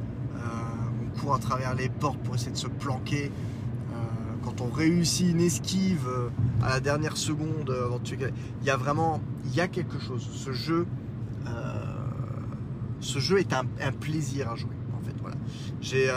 à 1.33 1.39
travers 1.39 1.73
les 1.73 1.89
portes 1.89 2.19
pour 2.19 2.35
essayer 2.35 2.51
de 2.51 2.57
se 2.57 2.67
planquer. 2.67 3.25
Euh, 3.25 3.95
quand 4.43 4.61
on 4.61 4.69
réussit 4.69 5.29
une 5.29 5.41
esquive 5.41 6.07
euh, 6.07 6.29
à 6.61 6.69
la 6.69 6.79
dernière 6.79 7.17
seconde 7.17 7.69
euh, 7.69 7.85
avant 7.85 7.99
de 7.99 8.03
il 8.05 8.67
y 8.67 8.69
a 8.69 8.77
vraiment, 8.77 9.21
il 9.45 9.55
y 9.55 9.61
a 9.61 9.67
quelque 9.67 9.99
chose. 9.99 10.27
Ce 10.31 10.51
jeu, 10.51 10.85
ce 13.01 13.19
jeu 13.19 13.39
est 13.39 13.53
un, 13.53 13.65
plaisir 13.91 14.51
à 14.51 14.55
jouer. 14.55 14.75
En 14.97 15.05
fait, 15.05 15.13
voilà. 15.21 15.37
J'ai, 15.79 16.09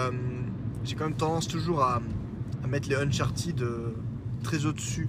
j'ai 0.84 0.94
quand 0.94 1.04
même 1.04 1.16
tendance 1.16 1.46
toujours 1.46 1.82
à, 1.82 2.00
mettre 2.66 2.88
les 2.88 2.96
Uncharted 2.96 3.62
très 4.42 4.66
au-dessus 4.66 5.08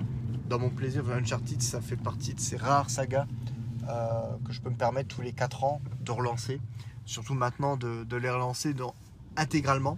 dans 0.50 0.60
mon 0.60 0.70
plaisir. 0.70 1.04
Uncharted, 1.12 1.62
ça 1.62 1.82
fait 1.82 1.98
partie 1.98 2.34
de 2.34 2.40
ces 2.40 2.58
rares 2.58 2.90
sagas 2.90 3.28
que 4.46 4.54
je 4.54 4.62
peux 4.62 4.70
me 4.70 4.76
permettre 4.76 5.16
tous 5.16 5.22
les 5.22 5.34
4 5.34 5.64
ans 5.64 5.82
de 6.02 6.12
relancer. 6.12 6.62
Surtout 7.06 7.34
maintenant 7.34 7.76
de, 7.76 8.16
les 8.16 8.30
relancer 8.30 8.74
dans 8.74 8.94
intégralement 9.36 9.98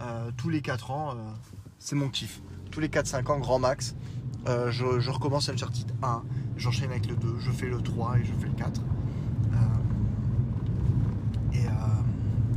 euh, 0.00 0.30
tous 0.36 0.48
les 0.48 0.62
4 0.62 0.90
ans. 0.90 1.10
Euh, 1.10 1.14
c'est 1.78 1.94
mon 1.96 2.08
kiff. 2.08 2.40
Tous 2.70 2.80
les 2.80 2.88
4-5 2.88 3.30
ans, 3.30 3.38
grand 3.38 3.58
max. 3.58 3.94
Euh, 4.46 4.70
je, 4.70 5.10
recommence 5.10 5.48
Uncharted 5.48 5.92
1, 6.02 6.22
j'enchaîne 6.56 6.90
avec 6.90 7.06
le 7.06 7.16
2, 7.16 7.36
je 7.38 7.50
fais 7.50 7.66
le 7.66 7.82
3 7.82 8.18
et 8.18 8.24
je 8.24 8.32
fais 8.32 8.46
le 8.46 8.54
4. 8.54 8.80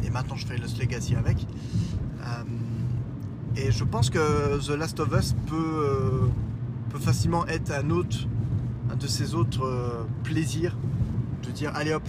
Et, 0.04 0.10
maintenant 0.10 0.36
je 0.36 0.45
fais 0.45 0.58
Lost 0.58 0.78
Legacy 0.78 1.15
avec. 1.15 1.47
Et 3.56 3.72
je 3.72 3.84
pense 3.84 4.10
que 4.10 4.60
The 4.66 4.78
Last 4.78 5.00
of 5.00 5.10
Us 5.18 5.36
peut, 5.48 6.30
peut 6.90 7.00
facilement 7.00 7.46
être 7.48 7.72
un 7.72 7.90
autre, 7.90 8.28
un 8.92 8.96
de 8.96 9.08
ces 9.08 9.36
autres 9.36 10.06
plaisirs 10.24 10.76
de 11.44 11.52
dire 11.52 11.72
allez 11.76 11.94
hop, 11.94 12.08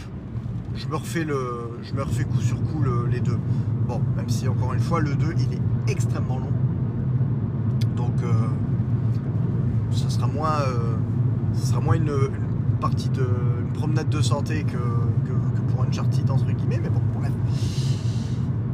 je 0.74 0.86
me 0.86 0.96
refais 0.96 1.24
le, 1.24 1.78
je 1.82 1.94
me 1.94 2.02
refais 2.02 2.24
coup 2.24 2.40
sur 2.40 2.56
coup 2.62 2.82
les 3.10 3.20
deux. 3.20 3.38
Bon, 3.86 4.00
même 4.16 4.28
si 4.28 4.48
encore 4.48 4.72
une 4.74 4.80
fois 4.80 5.00
le 5.00 5.14
2 5.14 5.34
il 5.38 5.54
est 5.54 5.90
extrêmement 5.92 6.38
long. 6.38 6.52
Donc 7.96 8.14
euh, 8.22 8.32
ça 9.90 10.08
sera 10.08 10.26
moins, 10.26 10.60
euh, 10.66 10.96
sera 11.54 11.80
moins 11.80 11.94
une, 11.94 12.12
partie 12.80 13.10
de 13.10 13.26
une 13.60 13.72
promenade 13.72 14.08
de 14.08 14.20
santé 14.20 14.64
que, 14.64 14.72
que, 14.72 15.72
pour 15.72 15.82
Uncharted 15.84 16.28
entre 16.30 16.46
guillemets, 16.46 16.80
mais 16.82 16.88
bon, 16.88 17.00
bref. 17.14 17.32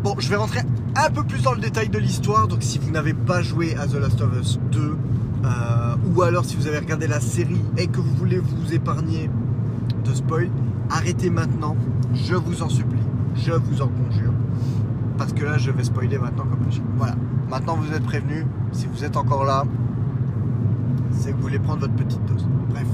Bon, 0.09 0.15
je 0.19 0.31
vais 0.31 0.37
rentrer 0.37 0.61
un 0.97 1.11
peu 1.11 1.23
plus 1.23 1.43
dans 1.43 1.53
le 1.53 1.61
détail 1.61 1.91
de 1.91 1.99
l'histoire. 1.99 2.49
Donc 2.49 2.63
si 2.63 2.79
vous 2.79 2.91
n'avez 2.91 3.13
pas 3.13 3.43
joué 3.43 3.77
à 3.77 3.87
The 3.87 3.97
Last 3.97 4.23
of 4.23 4.41
Us 4.41 4.59
2, 4.73 4.81
euh, 4.81 5.97
ou 6.07 6.23
alors 6.23 6.47
si 6.47 6.57
vous 6.57 6.67
avez 6.67 6.79
regardé 6.79 7.07
la 7.07 7.21
série 7.21 7.61
et 7.77 7.89
que 7.89 8.01
vous 8.01 8.15
voulez 8.15 8.39
vous 8.39 8.73
épargner 8.73 9.29
de 10.07 10.15
spoil, 10.15 10.49
arrêtez 10.89 11.29
maintenant, 11.29 11.77
je 12.15 12.35
vous 12.35 12.63
en 12.63 12.71
supplie, 12.71 13.03
je 13.35 13.53
vous 13.53 13.83
en 13.83 13.89
conjure 13.89 14.33
parce 15.19 15.35
que 15.35 15.45
là 15.45 15.59
je 15.59 15.71
vais 15.71 15.85
spoiler 15.85 16.17
maintenant 16.17 16.45
comme 16.45 16.63
un. 16.63 16.97
Voilà, 16.97 17.15
maintenant 17.51 17.77
vous 17.77 17.93
êtes 17.93 18.05
prévenus, 18.05 18.47
si 18.73 18.87
vous 18.87 19.05
êtes 19.05 19.19
encore 19.19 19.45
là, 19.45 19.65
c'est 21.13 21.33
que 21.33 21.37
vous 21.37 21.43
voulez 21.43 21.59
prendre 21.59 21.81
votre 21.81 21.97
petite 21.97 22.25
dose. 22.25 22.49
Bref, 22.71 22.87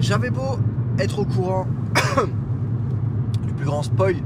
j'avais 0.00 0.30
beau 0.30 0.58
être 0.98 1.20
au 1.20 1.24
courant 1.24 1.68
du 3.46 3.52
plus 3.52 3.64
grand 3.64 3.84
spoil 3.84 4.16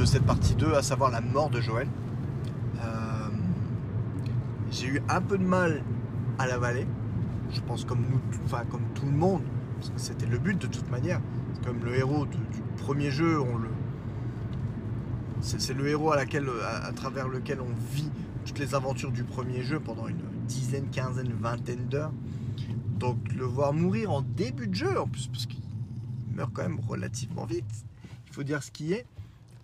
de 0.00 0.06
cette 0.06 0.24
partie 0.24 0.54
2, 0.54 0.72
à 0.72 0.82
savoir 0.82 1.10
la 1.10 1.20
mort 1.20 1.50
de 1.50 1.60
Joël. 1.60 1.86
Euh, 2.82 3.28
j'ai 4.70 4.86
eu 4.86 5.02
un 5.10 5.20
peu 5.20 5.36
de 5.36 5.44
mal 5.44 5.82
à 6.38 6.46
l'avaler. 6.46 6.86
Je 7.50 7.60
pense 7.60 7.84
comme 7.84 8.00
nous, 8.10 8.18
enfin 8.46 8.64
comme 8.70 8.84
tout 8.94 9.04
le 9.04 9.12
monde, 9.12 9.42
parce 9.76 9.90
que 9.90 10.00
c'était 10.00 10.24
le 10.24 10.38
but 10.38 10.58
de 10.58 10.66
toute 10.66 10.90
manière. 10.90 11.20
Comme 11.66 11.84
le 11.84 11.94
héros 11.98 12.24
du 12.24 12.38
premier 12.78 13.10
jeu, 13.10 13.38
on 13.38 13.58
le, 13.58 13.68
c'est 15.42 15.74
le 15.74 15.86
héros 15.86 16.12
à, 16.12 16.20
à, 16.20 16.92
travers 16.92 17.28
lequel 17.28 17.60
on 17.60 17.94
vit 17.94 18.10
toutes 18.46 18.58
les 18.58 18.74
aventures 18.74 19.12
du 19.12 19.24
premier 19.24 19.62
jeu 19.62 19.80
pendant 19.80 20.08
une 20.08 20.22
dizaine, 20.46 20.88
quinzaine, 20.88 21.30
vingtaine 21.38 21.88
d'heures. 21.88 22.12
Donc 22.98 23.34
le 23.34 23.44
voir 23.44 23.74
mourir 23.74 24.12
en 24.12 24.22
début 24.22 24.66
de 24.66 24.74
jeu, 24.74 24.98
en 24.98 25.06
plus, 25.06 25.26
parce 25.26 25.44
qu'il 25.44 25.60
meurt 26.34 26.50
quand 26.54 26.62
même 26.62 26.80
relativement 26.88 27.44
vite, 27.44 27.84
il 28.28 28.32
faut 28.32 28.44
dire 28.44 28.62
ce 28.62 28.70
qui 28.70 28.94
est. 28.94 29.04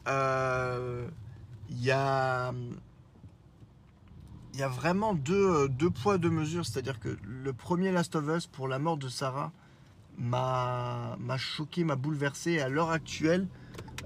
Euh, 0.06 1.08
il 1.68 1.82
y 1.82 1.90
a 1.90 2.52
y 4.54 4.62
a 4.62 4.68
vraiment 4.68 5.14
deux, 5.14 5.68
deux 5.68 5.90
poids, 5.90 6.18
deux 6.18 6.30
mesures. 6.30 6.64
C'est-à-dire 6.64 6.98
que 6.98 7.16
le 7.22 7.52
premier 7.52 7.92
Last 7.92 8.16
of 8.16 8.24
Us, 8.34 8.46
pour 8.46 8.68
la 8.68 8.78
mort 8.78 8.96
de 8.96 9.08
Sarah, 9.08 9.52
m'a 10.18 11.16
choqué, 11.36 11.84
m'a 11.84 11.96
bouleversé. 11.96 12.60
À 12.60 12.68
l'heure 12.68 12.90
actuelle, 12.90 13.48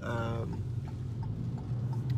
euh, 0.03 0.45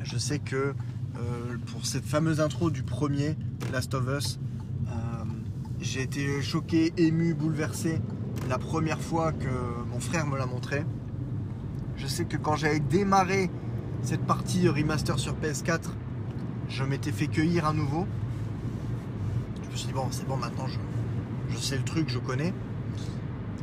je 0.01 0.17
sais 0.17 0.39
que 0.39 0.73
euh, 1.15 1.57
pour 1.67 1.85
cette 1.85 2.05
fameuse 2.05 2.41
intro 2.41 2.69
du 2.69 2.83
premier 2.83 3.37
Last 3.71 3.93
of 3.93 4.07
Us, 4.07 4.39
euh, 4.87 4.91
j'ai 5.79 6.01
été 6.01 6.41
choqué, 6.41 6.93
ému, 6.97 7.33
bouleversé 7.33 8.01
la 8.49 8.57
première 8.57 8.99
fois 8.99 9.31
que 9.31 9.49
mon 9.89 9.99
frère 9.99 10.25
me 10.25 10.37
l'a 10.37 10.45
montré. 10.45 10.85
Je 11.97 12.07
sais 12.07 12.25
que 12.25 12.37
quand 12.37 12.55
j'avais 12.55 12.79
démarré 12.79 13.51
cette 14.03 14.25
partie 14.25 14.67
remaster 14.67 15.17
sur 15.17 15.33
PS4, 15.33 15.89
je 16.69 16.83
m'étais 16.83 17.11
fait 17.11 17.27
cueillir 17.27 17.65
à 17.65 17.73
nouveau. 17.73 18.05
Je 19.63 19.69
me 19.71 19.75
suis 19.75 19.87
dit, 19.87 19.93
bon, 19.93 20.07
c'est 20.11 20.27
bon, 20.27 20.37
maintenant 20.37 20.67
je, 21.49 21.57
sais 21.57 21.77
le 21.77 21.83
truc, 21.83 22.09
je 22.09 22.19
connais. 22.19 22.53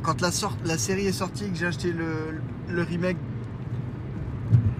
Quand 0.03 0.21
la, 0.21 0.31
série 0.31 1.05
est 1.05 1.11
sortie, 1.11 1.49
que 1.49 1.55
j'ai 1.55 1.67
acheté 1.67 1.93
le 1.93 2.81
remake, 2.81 3.17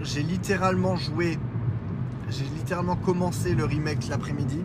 j'ai 0.02 0.22
littéralement 0.22 0.96
joué 0.96 1.38
j'ai 2.32 2.44
littéralement 2.44 2.96
commencé 2.96 3.54
le 3.54 3.64
remake 3.66 4.08
l'après-midi, 4.08 4.64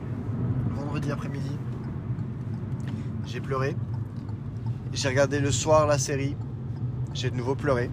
vendredi 0.74 1.12
après-midi. 1.12 1.52
J'ai 3.26 3.42
pleuré. 3.42 3.76
J'ai 4.94 5.10
regardé 5.10 5.42
le 5.42 5.52
soir 5.52 5.86
la 5.86 5.98
série. 5.98 6.38
J'ai 7.14 7.30
de 7.30 7.36
nouveau 7.36 7.56
pleuré. 7.56 7.90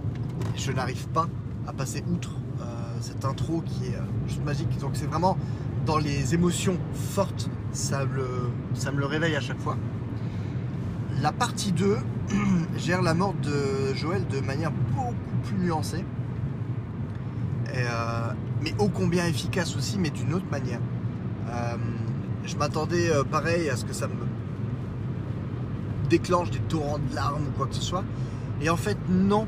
je 0.54 0.70
n'arrive 0.70 1.08
pas 1.08 1.26
à 1.66 1.72
passer 1.72 2.04
outre 2.08 2.36
cette 3.04 3.24
intro 3.24 3.62
qui 3.66 3.86
est 3.86 3.96
euh, 3.96 4.26
juste 4.26 4.44
magique. 4.44 4.78
Donc 4.78 4.92
c'est 4.94 5.06
vraiment 5.06 5.36
dans 5.84 5.98
les 5.98 6.34
émotions 6.34 6.78
fortes, 6.94 7.50
ça 7.72 8.06
me, 8.06 8.98
le 8.98 9.06
réveille 9.06 9.36
à 9.36 9.40
chaque 9.40 9.60
fois. 9.60 9.76
La 11.20 11.30
partie 11.30 11.72
2 11.72 11.98
gère 12.76 13.02
la 13.02 13.12
mort 13.12 13.34
de 13.42 13.94
Joël 13.94 14.26
de 14.26 14.40
manière 14.40 14.72
beaucoup 14.96 15.12
plus 15.44 15.56
nuancée. 15.56 16.04
Euh, 17.74 18.32
mais 18.62 18.74
ô 18.78 18.88
combien 18.88 19.26
efficace 19.26 19.76
aussi, 19.76 19.98
mais 19.98 20.10
d'une 20.10 20.32
autre 20.32 20.50
manière. 20.50 20.80
Euh, 21.50 21.76
je 22.46 22.56
m'attendais 22.56 23.10
pareil 23.30 23.68
à 23.68 23.76
ce 23.76 23.84
que 23.84 23.92
ça 23.92 24.06
me 24.06 24.14
déclenche 26.08 26.50
des 26.50 26.58
torrents 26.60 26.98
de 26.98 27.14
larmes 27.14 27.42
ou 27.48 27.50
quoi 27.56 27.66
que 27.66 27.74
ce 27.74 27.82
soit. 27.82 28.04
Et 28.62 28.70
en 28.70 28.76
fait, 28.76 28.96
non. 29.10 29.46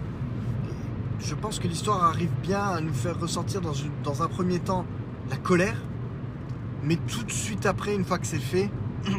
Je 1.26 1.34
pense 1.34 1.58
que 1.58 1.66
l'histoire 1.66 2.04
arrive 2.04 2.30
bien 2.40 2.60
à 2.60 2.80
nous 2.80 2.94
faire 2.94 3.18
ressentir 3.18 3.60
dans, 3.60 4.22
un 4.22 4.28
premier 4.28 4.60
temps 4.60 4.84
la 5.28 5.36
colère, 5.36 5.76
mais 6.84 6.94
tout 6.94 7.24
de 7.24 7.32
suite 7.32 7.66
après, 7.66 7.96
une 7.96 8.04
fois 8.04 8.20
que 8.20 8.26
c'est 8.28 8.38
fait, 8.38 8.70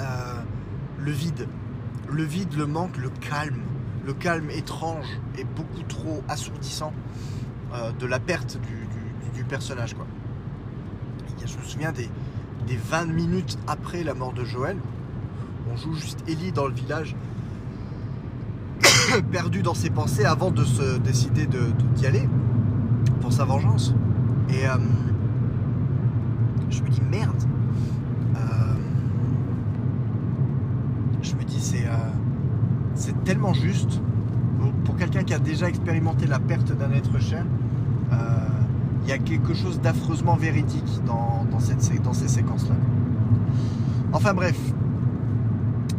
euh, 0.00 0.42
le 0.98 1.12
vide. 1.12 1.46
Le 2.10 2.24
vide, 2.24 2.54
le 2.56 2.66
manque, 2.66 2.96
le 2.96 3.10
calme. 3.10 3.62
Le 4.04 4.12
calme 4.12 4.50
étrange 4.50 5.06
et 5.38 5.44
beaucoup 5.44 5.84
trop 5.84 6.24
assourdissant. 6.28 6.92
Euh, 7.74 7.92
de 7.92 8.06
la 8.06 8.18
perte 8.18 8.58
du, 9.34 9.44
personnage. 9.44 9.94
Je 11.44 11.56
me 11.58 11.62
souviens 11.62 11.92
des, 11.92 12.08
20 12.90 13.06
minutes 13.06 13.58
après 13.66 14.02
la 14.02 14.14
mort 14.14 14.32
de 14.32 14.44
Joël, 14.44 14.76
on 15.70 15.76
joue 15.76 15.94
juste 15.94 16.22
Ellie 16.28 16.52
dans 16.52 16.66
le 16.66 16.74
village, 16.74 17.14
perdu 19.30 19.62
dans 19.62 19.74
ses 19.74 19.90
pensées 19.90 20.24
avant 20.24 20.50
de 20.50 20.64
se 20.64 20.98
décider 20.98 21.46
d'y 21.46 22.02
de, 22.02 22.06
aller 22.06 22.28
pour 23.20 23.32
sa 23.32 23.44
vengeance. 23.44 23.94
Et 24.48 24.66
euh, 24.66 24.76
je 26.70 26.82
me 26.82 26.88
dis 26.88 27.02
merde. 27.10 27.42
Euh, 28.36 28.38
je 31.22 31.34
me 31.34 31.44
dis 31.44 31.60
c'est 31.60 31.86
c'est 32.94 33.24
tellement 33.24 33.54
juste 33.54 34.00
pour 34.84 34.96
quelqu'un 34.96 35.22
qui 35.22 35.34
a 35.34 35.38
déjà 35.38 35.68
expérimenté 35.68 36.26
la 36.26 36.38
perte 36.38 36.72
d'un 36.76 36.92
être 36.92 37.18
cher 37.20 37.44
il 39.04 39.08
y 39.08 39.12
a 39.12 39.18
quelque 39.18 39.54
chose 39.54 39.80
d'affreusement 39.80 40.36
véridique 40.36 41.00
dans, 41.04 41.58
cette, 41.58 42.02
dans 42.02 42.12
ces 42.12 42.28
séquences-là. 42.28 42.74
Enfin 44.12 44.34
bref, 44.34 44.58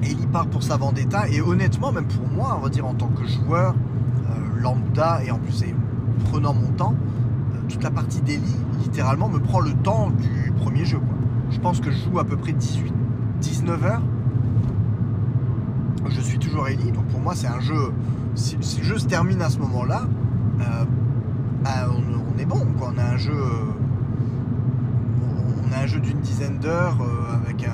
Ellie 0.04 0.28
part 0.32 0.48
pour 0.48 0.64
sa 0.64 0.78
vendetta 0.78 1.28
et 1.30 1.42
honnêtement, 1.42 1.92
même 1.92 2.06
pour 2.06 2.28
moi, 2.28 2.56
on 2.58 2.64
va 2.64 2.70
dire 2.70 2.86
en 2.86 2.94
tant 2.94 3.08
que 3.08 3.26
joueur 3.26 3.74
euh, 4.30 4.62
lambda 4.62 5.22
et 5.26 5.32
en 5.32 5.40
plus 5.40 5.64
prenant 6.26 6.54
mon 6.54 6.68
temps, 6.72 6.96
euh, 7.54 7.58
toute 7.70 7.84
la 7.84 7.92
partie 7.92 8.22
d'Ellie 8.22 8.56
littéralement 8.82 9.30
me 9.30 9.40
prend 9.40 9.60
le 9.60 9.74
temps 9.74 10.12
du 10.12 10.52
premier 10.52 10.86
jeu. 10.86 11.00
Je 11.52 11.60
pense 11.60 11.80
que 11.80 11.92
je 11.92 11.98
joue 11.98 12.20
à 12.20 12.24
peu 12.24 12.38
près 12.38 12.54
18, 12.54 12.94
19 13.42 13.86
heures. 13.86 14.02
Je 16.10 16.22
suis 16.22 16.38
toujours 16.38 16.68
Ellie, 16.68 16.92
donc 16.92 17.06
pour 17.06 17.20
moi 17.20 17.34
c'est 17.36 17.48
un 17.48 17.60
jeu. 17.60 17.94
Si, 18.36 18.58
le 18.58 18.84
jeu 18.84 18.98
se 18.98 19.08
termine 19.08 19.42
à 19.42 19.50
ce 19.50 19.60
moment-là, 19.60 20.04
euh, 20.60 20.86
bah, 21.64 21.90
on, 21.90 22.40
est 22.40 22.46
bon. 22.46 22.66
On 22.82 22.98
a 22.98 23.04
un 23.04 23.18
jeu, 23.18 23.34
on 25.68 25.72
a 25.72 25.84
un 25.84 25.86
jeu 25.86 26.00
d'une 26.00 26.20
dizaine 26.20 26.58
d'heures 26.58 26.98
avec 27.46 27.66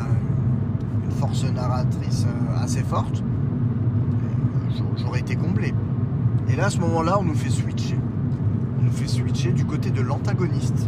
force 1.09 1.43
narratrice 1.51 2.25
euh, 2.25 2.63
assez 2.63 2.83
forte. 2.83 3.23
J'aurais 4.97 5.19
été 5.19 5.35
comblé. 5.35 5.73
Et 6.49 6.55
là, 6.55 6.65
à 6.65 6.69
ce 6.69 6.79
moment-là, 6.79 7.17
on 7.19 7.23
nous 7.23 7.35
fait 7.35 7.49
switcher. 7.49 7.97
On 8.79 8.83
nous 8.83 8.91
fait 8.91 9.07
switcher 9.07 9.51
du 9.51 9.65
côté 9.65 9.91
de 9.91 10.01
l'antagoniste, 10.01 10.87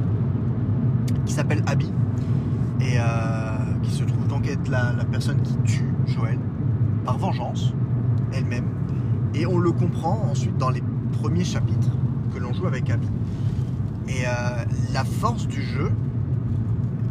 qui 1.25 1.33
s'appelle 1.33 1.63
Abby, 1.67 1.91
et 2.79 2.97
qui 3.83 3.91
se 3.91 4.03
trouve 4.03 4.27
donc 4.27 4.47
être 4.47 4.67
la, 4.69 4.93
la 4.93 5.05
personne 5.05 5.41
qui 5.41 5.55
tue 5.63 5.93
Joël 6.07 6.39
par 7.05 7.17
vengeance, 7.17 7.73
elle-même. 8.33 8.65
Et 9.33 9.45
on 9.45 9.57
le 9.57 9.71
comprend 9.71 10.27
ensuite 10.29 10.57
dans 10.57 10.69
les 10.69 10.83
premiers 11.21 11.43
chapitres 11.43 11.91
que 12.33 12.39
l'on 12.39 12.53
joue 12.53 12.67
avec 12.67 12.89
Abby. 12.89 13.07
Et 14.07 14.25
euh, 14.25 14.65
la 14.93 15.03
force 15.03 15.47
du 15.47 15.61
jeu, 15.61 15.91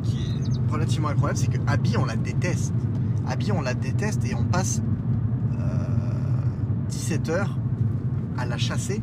qui 0.02 0.16
est 0.18 0.72
relativement 0.72 1.08
incroyable, 1.08 1.38
c'est 1.38 1.50
que 1.50 1.58
Abby, 1.66 1.96
on 1.96 2.04
la 2.04 2.16
déteste. 2.16 2.74
Abby, 3.30 3.52
on 3.52 3.60
la 3.60 3.74
déteste 3.74 4.24
et 4.24 4.34
on 4.34 4.44
passe 4.44 4.82
17 6.88 7.28
euh, 7.28 7.32
heures 7.32 7.56
à 8.36 8.44
la 8.44 8.58
chasser, 8.58 9.00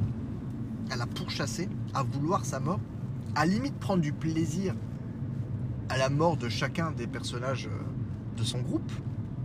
à 0.91 0.97
la 0.97 1.07
pourchasser, 1.07 1.69
à 1.93 2.03
vouloir 2.03 2.43
sa 2.43 2.59
mort, 2.59 2.81
à 3.35 3.45
limite 3.45 3.75
prendre 3.79 4.01
du 4.01 4.11
plaisir 4.11 4.75
à 5.87 5.97
la 5.97 6.09
mort 6.09 6.35
de 6.35 6.49
chacun 6.49 6.91
des 6.91 7.07
personnages 7.07 7.67
euh, 7.67 8.37
de 8.37 8.43
son 8.43 8.59
groupe, 8.59 8.91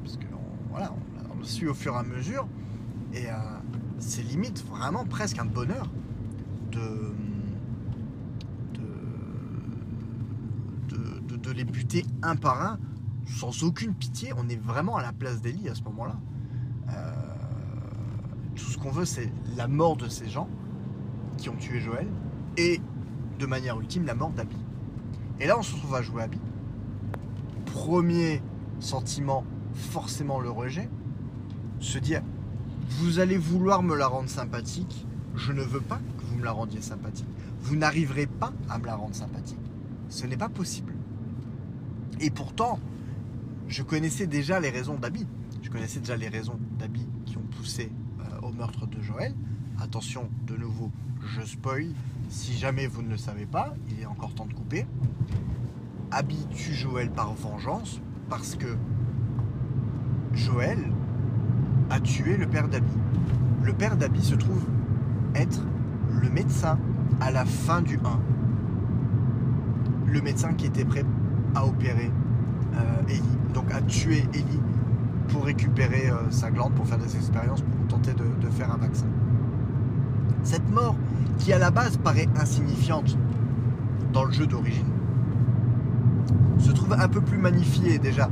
parce 0.03 0.16
que 0.16 0.27
voilà, 0.71 0.92
on 1.33 1.38
l'a 1.38 1.45
su 1.45 1.68
au 1.68 1.75
fur 1.75 1.95
et 1.95 1.99
à 1.99 2.03
mesure, 2.03 2.49
et 3.14 3.27
c'est 4.01 4.23
limite 4.23 4.66
vraiment 4.66 5.05
presque 5.05 5.38
un 5.38 5.45
bonheur 5.45 5.88
de, 6.73 7.14
de, 11.37 11.51
les 11.53 11.64
buter 11.64 12.05
un 12.23 12.35
par 12.35 12.62
un 12.62 12.79
sans 13.27 13.63
aucune 13.63 13.95
pitié. 13.95 14.33
On 14.37 14.49
est 14.49 14.61
vraiment 14.61 14.97
à 14.97 15.03
la 15.03 15.13
place 15.13 15.41
d'Eli 15.41 15.69
à 15.69 15.75
ce 15.75 15.83
moment-là. 15.83 16.19
Euh, 16.91 17.13
tout 18.55 18.65
ce 18.65 18.79
qu'on 18.79 18.91
veut, 18.91 19.05
c'est 19.05 19.33
la 19.57 19.69
mort 19.69 19.97
de 19.97 20.09
ces 20.09 20.29
gens 20.29 20.49
qui 21.39 21.49
ont 21.49 21.57
tué 21.57 21.81
Joël 21.81 22.07
et 22.57 22.81
de 23.39 23.47
manière 23.47 23.79
ultime 23.81 24.05
la 24.05 24.15
mort 24.15 24.31
d'Abby. 24.31 24.57
Et 25.41 25.47
là, 25.47 25.59
on 25.59 25.63
se 25.63 25.75
retrouve 25.75 25.95
à 25.95 26.03
jouer 26.03 26.23
Abby. 26.23 26.41
Premier 27.67 28.43
sentiment, 28.81 29.45
forcément 29.75 30.41
le 30.41 30.51
rejet. 30.51 30.89
Se 31.81 31.99
dire, 31.99 32.23
vous 32.89 33.19
allez 33.19 33.39
vouloir 33.39 33.83
me 33.83 33.97
la 33.97 34.07
rendre 34.07 34.29
sympathique, 34.29 35.07
je 35.35 35.53
ne 35.53 35.63
veux 35.63 35.81
pas 35.81 36.01
me 36.37 36.45
la 36.45 36.53
rendiez 36.53 36.83
sympathique. 36.83 37.29
Vous 37.61 37.77
n'arriverez 37.77 38.27
pas 38.27 38.53
à 38.69 38.79
me 38.79 38.87
la 38.87 38.97
rendre 38.97 39.15
sympathique. 39.15 39.61
Ce 40.09 40.27
n'est 40.27 40.37
pas 40.37 40.49
possible. 40.49 40.95
Et 42.21 42.31
pourtant, 42.31 42.79
je 43.68 43.83
connaissais 43.83 44.27
déjà 44.27 44.61
les 44.61 44.70
raisons 44.70 44.96
d'Abby. 44.96 45.27
Je 45.62 45.70
connaissais 45.70 46.01
déjà 46.01 46.16
les 46.16 46.29
raisons 46.29 46.59
d'Abby 46.79 47.07
qui 47.25 47.37
ont 47.38 47.46
poussé 47.57 47.90
euh, 48.20 48.46
au 48.46 48.53
meurtre 48.53 48.87
de 48.87 49.01
Joël 49.01 49.35
attention, 49.83 50.29
de 50.46 50.57
nouveau, 50.57 50.90
je 51.20 51.42
spoil. 51.42 51.88
Si 52.29 52.55
jamais 52.55 52.87
vous 52.87 53.03
ne 53.03 53.09
le 53.09 53.16
savez 53.16 53.46
pas, 53.46 53.75
il 53.90 54.01
est 54.01 54.07
encore 54.07 54.35
temps 54.35 54.46
de 54.46 54.55
couper. 54.55 54.87
Abby 56.11 56.46
tue 56.51 56.72
Joël 56.72 57.11
par 57.11 57.35
vengeance 57.35 58.01
parce 58.29 58.55
que 58.55 58.77
Joël 60.33 60.79
a 61.90 62.01
tué 62.01 62.37
le 62.37 62.46
père 62.46 62.68
d'Abby. 62.68 62.92
Le 63.62 63.72
père 63.72 63.96
d'Abby 63.96 64.22
se 64.22 64.35
trouve 64.35 64.64
être 65.35 65.62
le 66.20 66.31
médecin 66.31 66.79
à 67.20 67.31
la 67.31 67.44
fin 67.44 67.83
du 67.83 67.96
1. 67.96 68.20
Le 70.07 70.20
médecin 70.20 70.55
qui 70.55 70.66
était 70.66 70.85
prêt 70.85 71.05
à 71.55 71.66
opérer 71.66 72.11
Ellie, 73.09 73.23
donc 73.55 73.73
à 73.73 73.81
tuer 73.83 74.25
Ellie 74.35 74.61
pour 75.33 75.45
récupérer 75.45 76.11
euh, 76.11 76.31
sa 76.31 76.51
glande, 76.51 76.73
pour 76.75 76.87
faire 76.87 76.99
des 76.99 77.17
expériences, 77.17 77.63
pour 77.63 77.87
tenter 77.89 78.13
de, 78.13 78.51
faire 78.51 78.73
un 78.73 78.77
vaccin. 78.77 79.07
Cette 80.43 80.69
mort, 80.71 80.97
qui 81.39 81.53
à 81.53 81.59
la 81.59 81.71
base 81.71 81.97
paraît 81.97 82.29
insignifiante 82.39 83.17
dans 84.13 84.25
le 84.25 84.33
jeu 84.33 84.47
d'origine, 84.47 84.87
se 86.59 86.71
trouve 86.71 86.93
un 86.93 87.09
peu 87.09 87.21
plus 87.21 87.39
magnifiée 87.39 87.99
déjà 87.99 88.29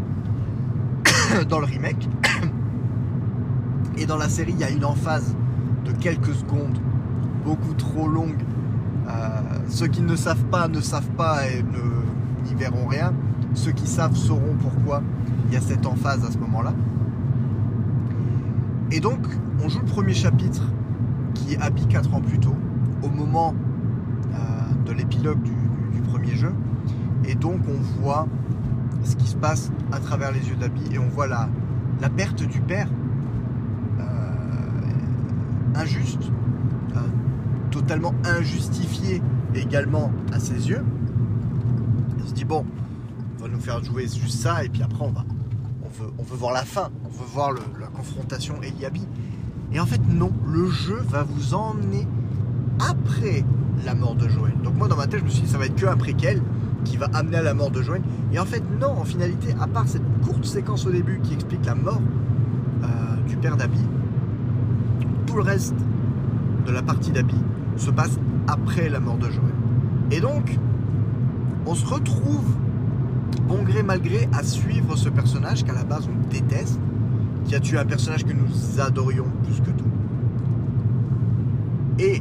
dans 1.49 1.59
le 1.59 1.67
remake. 1.67 2.09
Et 3.97 4.07
dans 4.07 4.17
la 4.17 4.29
série, 4.29 4.53
il 4.53 4.61
y 4.61 4.65
a 4.65 4.71
une 4.71 4.85
emphase 4.85 5.35
de 5.85 5.93
quelques 5.93 6.35
secondes, 6.35 6.79
beaucoup 7.45 7.75
trop 7.75 8.09
longue. 8.09 8.39
Euh, 9.09 9.41
ceux 9.69 9.89
qui 9.89 10.03
ne 10.03 10.17
savent 10.17 10.45
pas 10.45 10.69
ne 10.69 10.81
savent 10.81 11.11
pas 11.17 11.49
et 11.49 11.65
n'y 12.45 12.55
verront 12.55 12.87
rien. 12.87 13.13
Ceux 13.55 13.73
qui 13.73 13.87
savent 13.87 14.17
sauront 14.17 14.57
pourquoi 14.61 15.03
il 15.47 15.55
y 15.55 15.57
a 15.57 15.61
cette 15.61 15.87
emphase 15.87 16.25
à 16.25 16.31
ce 16.31 16.39
moment-là. 16.39 16.73
Et 18.93 19.01
donc, 19.01 19.21
on 19.63 19.69
joue 19.69 19.81
le 19.81 19.87
premier 19.87 20.15
chapitre 20.15 20.63
qui 21.35 21.55
est 21.55 21.61
Abby 21.61 21.87
4 21.87 22.15
ans 22.15 22.21
plus 22.21 22.39
tôt, 22.39 22.57
au 23.03 23.09
moment 23.09 23.55
euh, 24.35 24.39
de 24.87 24.93
l'épilogue 24.93 25.43
du 25.43 26.01
premier 26.01 26.35
jeu. 26.35 26.53
Et 27.25 27.35
donc, 27.35 27.61
on 27.69 28.03
voit 28.03 28.27
ce 29.05 29.17
qui 29.17 29.27
se 29.27 29.37
passe 29.37 29.71
à 29.93 29.99
travers 29.99 30.33
les 30.33 30.49
yeux 30.49 30.57
d'Abby 30.57 30.83
et 30.93 30.99
on 30.99 31.09
voit 31.09 31.27
la, 31.27 31.49
la 32.01 32.09
perte 32.09 32.43
du 32.43 32.61
père 32.61 32.89
euh, 34.01 34.05
injuste, 35.75 36.31
euh, 36.97 37.01
totalement 37.71 38.15
injustifiée 38.25 39.23
également 39.55 40.11
à 40.33 40.39
ses 40.39 40.69
yeux. 40.69 40.85
Il 42.19 42.29
se 42.29 42.35
dit 42.35 42.45
bon, 42.45 42.65
faire 43.61 43.83
jouer 43.85 44.03
juste 44.03 44.41
ça 44.41 44.65
et 44.65 44.69
puis 44.69 44.83
après 44.83 45.05
on 45.05 45.11
va, 45.11 45.25
on 45.85 46.03
veut, 46.03 46.11
on 46.19 46.23
veut 46.23 46.37
voir 46.37 46.53
la 46.53 46.65
fin, 46.65 46.91
on 47.05 47.09
veut 47.09 47.27
voir 47.27 47.53
la 47.53 47.87
confrontation 47.89 48.57
Ellie-Abby. 48.63 49.07
Et 49.73 49.81
en 49.81 49.87
fait 49.87 50.01
non, 50.09 50.33
le 50.47 50.69
jeu 50.69 51.01
va 51.09 51.23
vous 51.23 51.55
emmener 51.55 52.07
après 52.81 53.45
la 53.85 53.95
mort 53.95 54.15
de 54.15 54.29
Joël. 54.29 54.55
Donc 54.63 54.75
moi 54.77 54.89
dans 54.89 54.97
ma 54.97 55.07
tête 55.07 55.21
je 55.21 55.25
me 55.25 55.31
suis 55.31 55.43
dit 55.43 55.49
ça 55.49 55.59
va 55.59 55.67
être 55.67 55.77
que 55.77 55.87
un 55.87 55.97
préquel 55.97 56.43
qui 56.85 56.97
va 56.97 57.07
amener 57.13 57.37
à 57.37 57.43
la 57.43 57.55
mort 57.55 57.71
de 57.71 57.83
Joël. 57.83 58.03
Et 58.33 58.39
en 58.39 58.45
fait 58.47 58.63
non, 58.81 58.93
en 58.93 59.05
finalité, 59.05 59.55
à 59.61 59.67
part 59.67 59.87
cette 59.87 60.03
courte 60.23 60.45
séquence 60.45 60.87
au 60.87 60.91
début 60.91 61.21
qui 61.23 61.35
explique 61.35 61.65
la 61.67 61.75
mort 61.75 62.01
euh, 62.83 62.87
du 63.29 63.37
père 63.37 63.57
d'Abby, 63.57 63.81
tout 65.27 65.37
le 65.37 65.43
reste 65.43 65.75
de 66.67 66.73
la 66.73 66.83
partie 66.83 67.11
d'Abby 67.11 67.37
se 67.77 67.91
passe 67.91 68.19
après 68.47 68.89
la 68.89 69.01
mort 69.01 69.17
de 69.17 69.31
Joël. 69.31 69.55
Et 70.11 70.21
donc, 70.21 70.59
on 71.67 71.75
se 71.75 71.87
retrouve, 71.87 72.45
gré 73.81 73.87
mal 73.87 74.03
gré, 74.03 74.29
à 74.33 74.43
suivre 74.43 74.95
ce 74.95 75.09
personnage 75.09 75.65
qu'à 75.65 75.73
la 75.73 75.85
base 75.85 76.07
on 76.07 76.29
déteste, 76.29 76.79
qui 77.47 77.55
a 77.55 77.61
tué 77.61 77.79
un 77.79 77.87
personnage 77.87 78.25
que 78.25 78.33
nous 78.33 78.79
adorions 78.79 79.27
plus 79.45 79.61
que 79.61 79.71
tout. 79.71 79.89
Et 81.99 82.21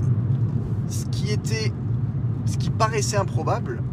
ce 0.88 1.06
qui 1.08 1.32
était, 1.32 1.74
ce 2.46 2.58
qui 2.58 2.70
paraissait 2.70 3.18
improbable, 3.18 3.84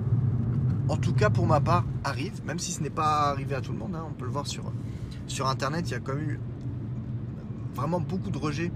en 0.89 0.97
tout 0.97 1.13
cas 1.13 1.29
pour 1.29 1.47
ma 1.47 1.61
part, 1.61 1.85
arrive, 2.05 2.41
même 2.47 2.61
si 2.61 2.71
ce 2.71 2.83
n'est 2.83 2.91
pas 2.91 3.31
arrivé 3.31 3.57
à 3.57 3.61
tout 3.61 3.73
le 3.73 3.79
monde, 3.79 3.97
hein, 3.97 4.05
on 4.09 4.13
peut 4.13 4.27
le 4.27 4.31
voir 4.31 4.47
sur, 4.47 5.47
internet, 5.49 5.89
il 5.89 5.93
y 5.93 5.97
a 5.97 6.01
quand 6.01 6.15
même 6.15 6.31
eu 6.31 6.41
vraiment 7.75 8.01
beaucoup 8.01 8.31
de 8.31 8.39
rejets. 8.39 8.71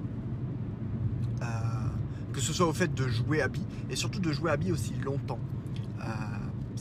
euh, 1.43 1.47
que 2.33 2.41
ce 2.41 2.53
soit 2.53 2.67
au 2.67 2.73
fait 2.73 2.93
de 2.93 3.09
jouer 3.09 3.41
Abby 3.41 3.63
et 3.89 3.97
surtout 3.97 4.21
de 4.21 4.33
jouer 4.33 4.51
Abby 4.51 4.73
aussi 4.73 4.95
longtemps. 5.05 5.39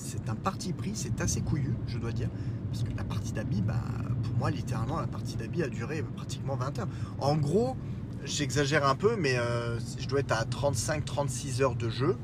Euh, 0.10 0.18
c'est 0.18 0.30
un 0.30 0.36
parti 0.36 0.74
pris, 0.74 0.92
c'est 0.94 1.22
assez 1.22 1.42
couillu, 1.42 1.74
je 1.88 1.98
dois 1.98 2.12
dire. 2.12 2.30
Parce 2.72 2.84
que 2.84 2.96
la 2.96 3.04
partie 3.04 3.34
d'Abby, 3.34 3.62
bah, 3.62 3.82
pour 4.24 4.36
moi, 4.38 4.52
littéralement, 4.52 5.00
la 5.00 5.08
partie 5.08 5.36
d'Abby 5.36 5.64
a 5.64 5.70
duré 5.70 6.04
pratiquement 6.04 6.56
20 6.56 6.80
heures. 6.80 6.88
En 7.20 7.36
gros, 7.36 7.76
j'exagère 8.24 8.86
un 8.86 8.96
peu, 8.96 9.16
mais 9.16 9.38
euh, 9.38 9.80
je 9.98 10.08
dois 10.08 10.20
être 10.20 10.32
à 10.32 10.44
35-36 10.44 11.62
heures 11.62 11.76
de 11.76 11.90
jeu. 11.90 12.18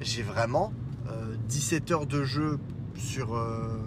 J'ai 0.00 0.22
vraiment 0.22 0.72
euh, 1.08 1.36
17 1.48 1.90
heures 1.90 2.06
de 2.06 2.24
jeu 2.24 2.58
sur 2.94 3.34
euh, 3.34 3.78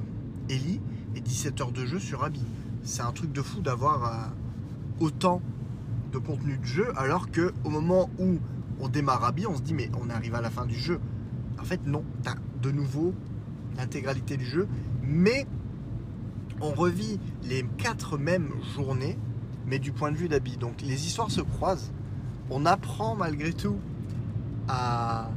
Ellie 0.50 0.80
et 1.16 1.22
17 1.22 1.62
heures 1.62 1.72
de 1.72 1.86
jeu 1.86 2.00
sur 2.00 2.24
Abby. 2.24 2.44
C'est 2.84 3.02
un 3.02 3.12
truc 3.12 3.32
de 3.32 3.42
fou 3.42 3.62
d'avoir 3.62 4.06
euh, 4.06 5.06
autant 5.06 5.42
de 6.12 6.18
contenu 6.20 6.58
de 6.58 6.66
jeu, 6.66 6.92
alors 6.96 7.32
que 7.32 7.54
au 7.64 7.70
moment 7.70 8.10
où 8.20 8.38
on 8.80 8.88
démarre 8.88 9.24
Abby, 9.24 9.48
on 9.48 9.56
se 9.56 9.62
dit 9.62 9.74
mais 9.74 9.90
on 10.00 10.10
arrive 10.10 10.36
à 10.36 10.42
la 10.42 10.52
fin 10.52 10.66
du 10.66 10.78
jeu. 10.78 11.00
En 11.60 11.64
fait 11.64 11.86
non, 11.88 12.04
t'as 12.22 12.36
de 12.62 12.72
nouveau 12.72 13.14
l'intégralité 13.78 14.38
du 14.38 14.46
jeu, 14.46 14.68
mais 15.04 15.46
on 16.62 16.72
revit 16.72 17.20
les 17.44 17.66
quatre 17.78 18.18
mêmes 18.18 18.50
journées, 18.76 19.18
mais 19.68 19.80
du 19.80 19.92
point 19.92 20.12
de 20.12 20.18
vue 20.18 20.30
d'Abby. 20.30 20.58
Donc 20.58 20.82
les 20.82 21.06
histoires 21.08 21.32
se 21.32 21.42
croisent. 21.42 21.92
On 22.50 22.66
apprend 22.66 23.16
malgré 23.16 23.54
tout 23.54 23.78
à, 24.68 25.30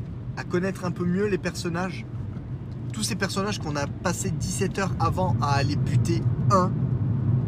connaître 0.50 0.84
un 0.84 0.90
peu 0.90 1.04
mieux 1.04 1.26
les 1.26 1.38
personnages. 1.38 2.04
Tous 2.92 3.02
ces 3.02 3.16
personnages 3.16 3.58
qu'on 3.58 3.76
a 3.76 3.86
passé 3.86 4.30
17 4.30 4.78
heures 4.78 4.94
avant 5.00 5.36
à 5.40 5.54
aller 5.54 5.76
buter 5.76 6.22
un, 6.50 6.70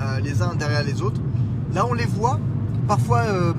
euh, 0.00 0.20
les 0.20 0.42
uns 0.42 0.54
derrière 0.54 0.82
les 0.82 1.00
autres. 1.02 1.20
Là 1.74 1.86
on 1.86 1.92
les 1.92 2.06
voit, 2.06 2.40
parfois 2.86 3.20
euh, 3.20 3.52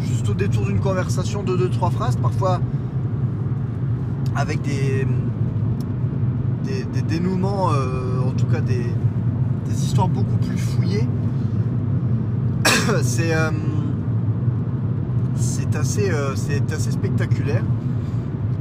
juste 0.00 0.28
au 0.28 0.34
détour 0.34 0.66
d'une 0.66 0.80
conversation 0.80 1.42
de 1.42 1.56
2-3 1.68 1.90
phrases, 1.90 2.16
parfois 2.16 2.60
avec 4.34 4.62
des, 4.62 5.06
des, 6.92 7.02
dénouements, 7.02 7.72
euh, 7.72 8.20
en 8.26 8.32
tout 8.32 8.46
cas 8.46 8.60
des, 8.60 8.84
histoires 9.70 10.08
beaucoup 10.08 10.36
plus 10.36 10.58
fouillées. 10.58 11.06
c'est 13.02 13.34
euh, 13.34 13.50
euh, 15.98 16.32
c'est 16.34 16.72
assez 16.72 16.90
spectaculaire. 16.90 17.62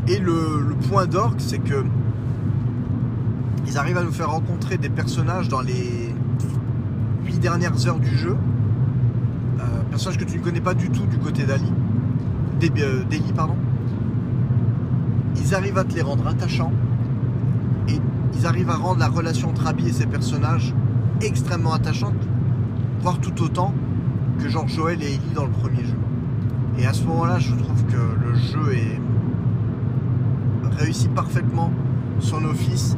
Et 0.07 0.19
le, 0.19 0.75
point 0.89 1.05
d'orgue, 1.05 1.39
c'est 1.39 1.59
que 1.59 1.85
ils 3.65 3.77
arrivent 3.77 3.97
à 3.97 4.03
nous 4.03 4.11
faire 4.11 4.29
rencontrer 4.29 4.77
des 4.77 4.89
personnages 4.89 5.49
dans 5.49 5.61
les 5.61 6.13
8 7.25 7.39
dernières 7.39 7.87
heures 7.87 7.99
du 7.99 8.15
jeu. 8.15 8.35
Personnages 9.89 10.19
que 10.19 10.25
tu 10.25 10.37
ne 10.37 10.43
connais 10.43 10.61
pas 10.61 10.75
du 10.75 10.89
tout 10.89 11.05
du 11.05 11.17
côté 11.17 11.43
d'Ali. 11.43 11.71
D'E- 12.59 13.03
d'Ellie, 13.09 13.33
pardon. 13.35 13.55
Ils 15.37 15.55
arrivent 15.55 15.77
à 15.77 15.83
te 15.83 15.95
les 15.95 16.01
rendre 16.01 16.27
attachants. 16.27 16.71
Ils 18.37 18.45
arrivent 18.45 18.69
à 18.69 18.75
rendre 18.75 18.99
la 18.99 19.07
relation 19.07 19.49
entre 19.49 19.65
Abby 19.65 19.87
et 19.87 19.91
ses 19.91 20.05
personnages 20.05 20.73
extrêmement 21.21 21.73
attachante, 21.73 22.13
voire 23.01 23.19
tout 23.19 23.41
autant 23.41 23.73
que 24.39 24.47
genre 24.47 24.67
Joël 24.67 25.01
et 25.01 25.07
Ellie 25.07 25.33
dans 25.33 25.45
le 25.45 25.51
premier 25.51 25.83
jeu. 25.83 25.97
Et 26.77 26.85
à 26.85 26.93
ce 26.93 27.03
moment-là, 27.05 27.39
je 27.39 27.55
trouve 27.55 27.83
que 27.85 27.95
le 27.95 28.35
jeu 28.35 28.73
est 28.73 29.01
réussit 30.77 31.11
parfaitement 31.15 31.71
son 32.19 32.45
office. 32.45 32.95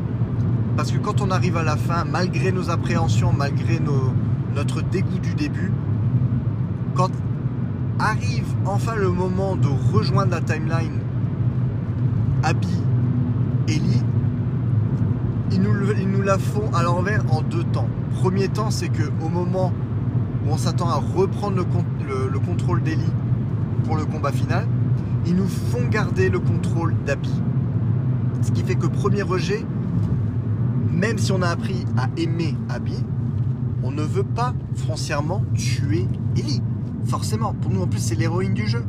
Parce 0.76 0.92
que 0.92 0.98
quand 0.98 1.22
on 1.22 1.32
arrive 1.32 1.56
à 1.56 1.64
la 1.64 1.78
fin, 1.78 2.04
malgré 2.04 2.52
nos 2.52 2.70
appréhensions, 2.70 3.32
malgré 3.32 3.80
notre 4.56 4.82
dégoût 4.82 5.20
du 5.20 5.36
début, 5.36 5.72
quand 6.96 7.12
arrive 7.98 8.48
enfin 8.66 8.96
le 8.96 9.10
moment 9.10 9.56
de 9.56 9.68
rejoindre 9.94 10.32
la 10.32 10.42
timeline 10.42 11.00
Abby, 12.44 12.68
Ellie, 13.70 14.04
ils 15.52 15.62
nous, 15.62 16.22
la 16.22 16.38
font 16.38 16.72
à 16.74 16.84
l'envers 16.84 17.24
en 17.34 17.42
deux 17.42 17.64
temps. 17.64 17.88
Premier 18.22 18.48
temps, 18.50 18.70
c'est 18.72 18.90
que 18.90 19.04
au 19.26 19.30
moment 19.30 19.72
où 20.46 20.52
on 20.52 20.58
s'attend 20.58 20.90
à 20.90 20.96
reprendre 20.96 21.58
le, 21.58 21.64
con- 21.64 21.86
le- 22.08 22.30
le 22.32 22.40
contrôle 22.40 22.82
d'Ellie 22.84 23.12
pour 23.86 23.96
le 23.96 24.06
combat 24.06 24.32
final, 24.32 24.66
ils 25.26 25.36
nous 25.36 25.48
font 25.48 25.86
garder 25.90 26.30
le 26.30 26.40
contrôle 26.40 26.94
d'Abby. 27.06 27.32
Ce 28.42 28.52
qui 28.52 28.64
fait 28.64 28.76
que 28.76 28.88
premier 28.88 29.22
rejet, 29.22 29.66
même 30.94 31.18
si 31.18 31.32
on 31.32 31.42
a 31.42 31.48
appris 31.48 31.86
à 31.98 32.08
aimer 32.18 32.56
Abby, 32.70 32.96
on 33.84 33.92
ne 33.92 34.02
veut 34.04 34.24
pas 34.24 34.54
foncièrement 34.76 35.44
tuer 35.56 36.06
Ellie. 36.38 36.62
Forcément, 37.06 37.54
pour 37.54 37.72
nous 37.72 37.82
en 37.82 37.88
plus 37.88 38.00
c'est 38.00 38.16
l'héroïne 38.16 38.54
du 38.54 38.68
jeu, 38.68 38.84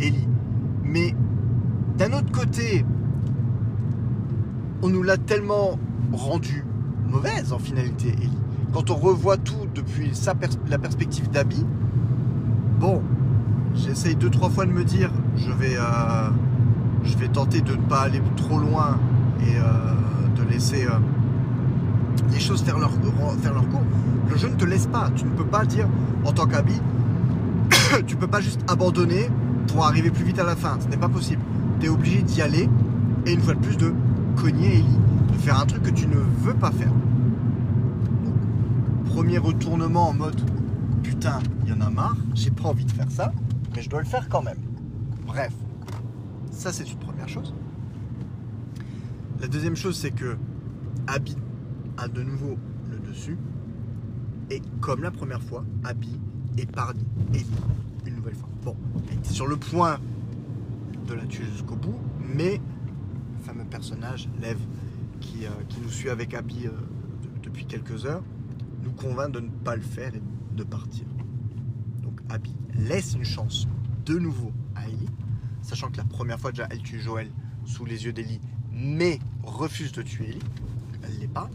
Ellie. 0.00 0.28
Mais 0.84 1.14
d'un 1.96 2.12
autre 2.12 2.30
côté, 2.32 2.84
on 4.82 4.88
nous 4.88 5.02
l'a 5.02 5.16
tellement 5.16 5.78
rendue 6.12 6.64
mauvaise 7.08 7.52
en 7.52 7.58
finalité, 7.58 8.14
Ellie. 8.18 8.38
Quand 8.72 8.90
on 8.90 8.94
revoit 8.94 9.36
tout 9.36 9.66
depuis 9.74 10.12
la 10.68 10.78
perspective 10.78 11.30
d'Abby, 11.30 11.64
bon, 12.80 13.02
j'essaye 13.74 14.16
deux 14.16 14.30
trois 14.30 14.50
fois 14.50 14.64
de 14.64 14.72
me 14.72 14.84
dire, 14.84 15.10
je 15.36 15.52
vais, 15.52 15.76
euh, 15.76 16.30
je 17.04 17.16
vais 17.18 17.28
tenter 17.28 17.60
de 17.60 17.72
ne 17.72 17.82
pas 17.82 18.00
aller 18.00 18.20
trop 18.36 18.58
loin 18.58 18.98
et 19.40 19.56
euh, 19.56 19.62
de 20.36 20.50
laisser 20.50 20.86
euh, 20.86 20.98
les 22.32 22.40
choses 22.40 22.62
faire 22.62 22.78
leur, 22.78 22.92
faire 23.42 23.54
leur 23.54 23.68
cours. 23.68 23.82
Le 24.30 24.36
jeu 24.36 24.48
ne 24.48 24.54
te 24.54 24.64
laisse 24.64 24.86
pas. 24.86 25.10
Tu 25.14 25.24
ne 25.24 25.30
peux 25.30 25.44
pas 25.44 25.64
dire 25.64 25.86
en 26.24 26.32
tant 26.32 26.46
qu'habit, 26.46 26.80
tu 28.06 28.16
peux 28.16 28.26
pas 28.26 28.40
juste 28.40 28.60
abandonner 28.68 29.28
pour 29.68 29.84
arriver 29.84 30.10
plus 30.10 30.24
vite 30.24 30.38
à 30.38 30.44
la 30.44 30.56
fin. 30.56 30.78
Ce 30.80 30.88
n'est 30.88 30.96
pas 30.96 31.08
possible. 31.08 31.42
Tu 31.80 31.86
es 31.86 31.88
obligé 31.88 32.22
d'y 32.22 32.40
aller 32.40 32.68
et 33.26 33.32
une 33.32 33.40
fois 33.40 33.54
de 33.54 33.60
plus 33.60 33.76
de 33.76 33.92
cogner 34.36 34.78
Ellie, 34.78 34.98
de 35.32 35.36
faire 35.38 35.58
un 35.58 35.66
truc 35.66 35.82
que 35.82 35.90
tu 35.90 36.06
ne 36.06 36.16
veux 36.16 36.54
pas 36.54 36.70
faire. 36.70 36.92
Donc, 38.24 39.04
premier 39.04 39.38
retournement 39.38 40.08
en 40.08 40.14
mode 40.14 40.40
putain, 41.02 41.40
il 41.64 41.70
y 41.70 41.72
en 41.72 41.80
a 41.80 41.90
marre, 41.90 42.16
j'ai 42.34 42.50
pas 42.50 42.68
envie 42.68 42.84
de 42.84 42.92
faire 42.92 43.10
ça, 43.10 43.32
mais 43.74 43.82
je 43.82 43.90
dois 43.90 44.00
le 44.00 44.06
faire 44.06 44.28
quand 44.28 44.42
même. 44.42 44.58
Bref, 45.26 45.52
ça 46.50 46.72
c'est 46.72 46.90
une 46.90 46.98
première 46.98 47.28
chose. 47.28 47.54
La 49.40 49.48
deuxième 49.48 49.74
chose, 49.74 49.96
c'est 49.98 50.12
que 50.12 50.36
Abby 51.08 51.36
a 51.96 52.06
de 52.08 52.22
nouveau 52.22 52.56
le 52.90 52.98
dessus. 52.98 53.36
Et 54.50 54.62
comme 54.80 55.02
la 55.02 55.10
première 55.10 55.42
fois, 55.42 55.64
Abby 55.84 56.20
épargne 56.58 57.00
Ellie 57.34 57.46
une 58.06 58.16
nouvelle 58.16 58.34
fois. 58.34 58.48
Bon, 58.62 58.76
elle 59.10 59.18
était 59.18 59.30
sur 59.30 59.46
le 59.46 59.56
point 59.56 59.98
de 61.08 61.14
la 61.14 61.24
tuer 61.24 61.44
jusqu'au 61.52 61.74
bout, 61.74 61.98
mais 62.34 62.60
le 63.36 63.44
fameux 63.44 63.64
personnage, 63.64 64.28
Lev, 64.40 64.58
qui, 65.22 65.46
euh, 65.46 65.50
qui 65.68 65.80
nous 65.80 65.88
suit 65.88 66.10
avec 66.10 66.34
Abby 66.34 66.66
euh, 66.66 66.70
de- 66.70 67.40
depuis 67.42 67.64
quelques 67.64 68.04
heures, 68.06 68.22
nous 68.82 68.92
convainc 68.92 69.30
de 69.32 69.40
ne 69.40 69.48
pas 69.48 69.76
le 69.76 69.82
faire 69.82 70.14
et 70.14 70.22
de 70.56 70.64
partir. 70.64 71.04
Donc 72.02 72.20
Abby 72.28 72.54
laisse 72.74 73.14
une 73.14 73.24
chance 73.24 73.66
de 74.04 74.18
nouveau 74.18 74.52
à 74.74 74.86
Ellie, 74.88 75.08
sachant 75.62 75.90
que 75.90 75.96
la 75.96 76.04
première 76.04 76.38
fois 76.38 76.50
déjà 76.50 76.66
elle 76.70 76.82
tue 76.82 77.00
Joël 77.00 77.30
sous 77.64 77.84
les 77.84 78.04
yeux 78.04 78.12
d'Ellie, 78.12 78.40
mais 78.72 79.18
refuse 79.42 79.92
de 79.92 80.02
tuer 80.02 80.30
Ellie. 80.30 80.40
Elle 81.04 81.18
l'est 81.20 81.28
pas. 81.32 81.48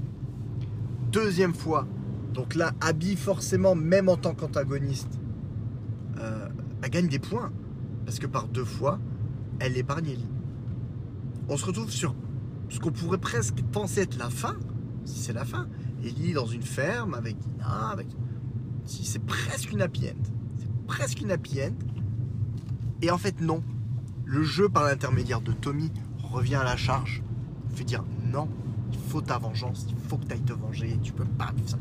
Deuxième 1.11 1.53
fois, 1.53 1.87
donc 2.33 2.55
là 2.55 2.71
Abby 2.81 3.15
forcément, 3.15 3.75
même 3.75 4.09
en 4.09 4.17
tant 4.17 4.33
qu'antagoniste, 4.33 5.19
euh, 6.19 6.47
elle 6.81 6.89
gagne 6.89 7.07
des 7.07 7.19
points. 7.19 7.51
Parce 8.05 8.19
que 8.19 8.27
par 8.27 8.47
deux 8.47 8.63
fois, 8.65 8.99
elle 9.59 9.77
épargne 9.77 10.07
Ellie. 10.09 10.29
On 11.49 11.57
se 11.57 11.65
retrouve 11.65 11.89
sur 11.91 12.15
ce 12.69 12.79
qu'on 12.79 12.91
pourrait 12.91 13.17
presque 13.17 13.61
penser 13.71 14.01
être 14.01 14.17
la 14.17 14.29
fin, 14.29 14.55
si 15.05 15.19
c'est 15.19 15.33
la 15.33 15.45
fin. 15.45 15.67
Ellie 16.03 16.33
dans 16.33 16.45
une 16.45 16.63
ferme 16.63 17.13
avec 17.13 17.37
Dina, 17.37 17.89
avec... 17.89 18.07
Si 18.85 19.03
c'est 19.03 19.23
presque 19.23 19.71
une 19.71 19.81
happy 19.81 20.07
end. 20.07 20.23
C'est 20.57 20.85
presque 20.85 21.21
une 21.21 21.31
happy 21.31 21.61
end. 21.61 21.75
Et 23.01 23.11
en 23.11 23.17
fait, 23.17 23.41
non. 23.41 23.63
Le 24.25 24.43
jeu, 24.43 24.69
par 24.69 24.83
l'intermédiaire 24.83 25.41
de 25.41 25.51
Tommy, 25.51 25.91
revient 26.23 26.55
à 26.55 26.63
la 26.63 26.77
charge. 26.77 27.23
Fait 27.73 27.83
dire 27.83 28.03
non, 28.31 28.49
il 28.91 28.99
faut 28.99 29.21
ta 29.21 29.37
vengeance, 29.37 29.87
il 29.89 29.97
faut 29.97 30.17
que 30.17 30.25
tu 30.25 30.33
ailles 30.33 30.41
te 30.41 30.53
venger, 30.53 30.97
tu 31.01 31.13
peux 31.13 31.25
pas 31.25 31.51
vivre 31.55 31.69
ça. 31.69 31.77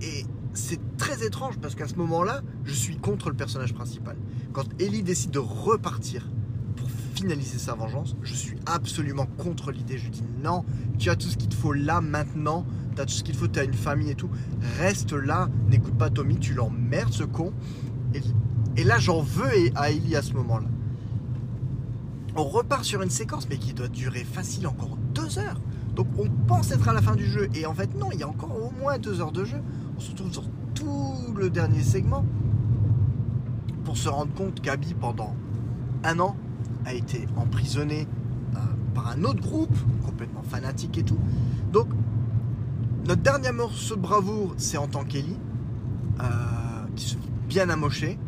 Et 0.00 0.24
c'est 0.52 0.96
très 0.96 1.24
étrange 1.24 1.58
parce 1.58 1.74
qu'à 1.74 1.88
ce 1.88 1.94
moment-là, 1.96 2.42
je 2.64 2.72
suis 2.72 2.96
contre 2.96 3.28
le 3.30 3.36
personnage 3.36 3.74
principal. 3.74 4.16
Quand 4.52 4.64
Ellie 4.80 5.02
décide 5.02 5.30
de 5.30 5.38
repartir 5.38 6.28
finaliser 7.24 7.58
sa 7.58 7.72
vengeance, 7.74 8.16
je 8.22 8.34
suis 8.34 8.56
absolument 8.66 9.26
contre 9.38 9.72
l'idée. 9.72 9.96
Je 9.96 10.10
dis 10.10 10.24
non, 10.42 10.62
tu 10.98 11.08
as 11.08 11.16
tout 11.16 11.28
ce 11.28 11.38
qu'il 11.38 11.48
te 11.48 11.54
faut 11.54 11.72
là, 11.72 12.02
maintenant, 12.02 12.66
tu 12.94 13.00
as 13.00 13.06
tout 13.06 13.14
ce 13.14 13.24
qu'il 13.24 13.34
faut, 13.34 13.48
tu 13.48 13.58
as 13.58 13.64
une 13.64 13.72
famille 13.72 14.10
et 14.10 14.14
tout. 14.14 14.28
Reste 14.78 15.12
là, 15.12 15.48
n'écoute 15.68 15.96
pas 15.96 16.10
Tommy, 16.10 16.36
tu 16.38 16.52
l'emmerdes 16.52 17.14
ce 17.14 17.24
con. 17.24 17.54
Et, 18.76 18.84
là, 18.84 18.98
j'en 18.98 19.22
veux 19.22 19.48
à 19.74 19.90
Ellie 19.90 20.16
à 20.16 20.22
ce 20.22 20.34
moment-là. 20.34 20.66
On 22.36 22.44
repart 22.44 22.84
sur 22.84 23.00
une 23.00 23.10
séquence, 23.10 23.48
mais 23.48 23.56
qui 23.56 23.72
doit 23.72 23.88
durer 23.88 24.24
facile 24.24 24.66
encore 24.66 24.98
deux 25.14 25.38
heures. 25.38 25.60
Donc 25.94 26.08
on 26.18 26.28
pense 26.28 26.72
être 26.72 26.88
à 26.88 26.92
la 26.92 27.00
fin 27.00 27.14
du 27.14 27.24
jeu, 27.24 27.48
et 27.54 27.64
en 27.64 27.72
fait 27.72 27.94
non, 27.94 28.08
il 28.12 28.18
y 28.18 28.22
a 28.24 28.28
encore 28.28 28.54
au 28.60 28.70
moins 28.70 28.98
deux 28.98 29.20
heures 29.20 29.32
de 29.32 29.44
jeu. 29.44 29.62
On 29.96 30.00
se 30.00 30.10
retrouve 30.10 30.32
sur 30.32 30.44
tout 30.74 31.32
le 31.36 31.48
dernier 31.48 31.82
segment 31.82 32.24
pour 33.84 33.96
se 33.96 34.08
rendre 34.08 34.34
compte 34.34 34.60
qu'Abby, 34.60 34.94
pendant 34.94 35.34
un 36.02 36.18
an, 36.18 36.36
a 36.84 36.92
été 36.92 37.26
emprisonné 37.36 38.06
euh, 38.54 38.58
par 38.94 39.08
un 39.08 39.24
autre 39.24 39.40
groupe, 39.40 39.76
complètement 40.04 40.42
fanatique 40.42 40.98
et 40.98 41.02
tout. 41.02 41.18
Donc, 41.72 41.88
notre 43.06 43.22
dernier 43.22 43.52
morceau 43.52 43.96
de 43.96 44.00
bravoure, 44.00 44.54
c'est 44.56 44.76
en 44.76 44.86
tant 44.86 45.04
qu'Ellie, 45.04 45.38
euh, 46.20 46.24
qui 46.96 47.04
se 47.04 47.14
fait 47.14 47.30
bien 47.48 47.68
amoché. 47.70 48.18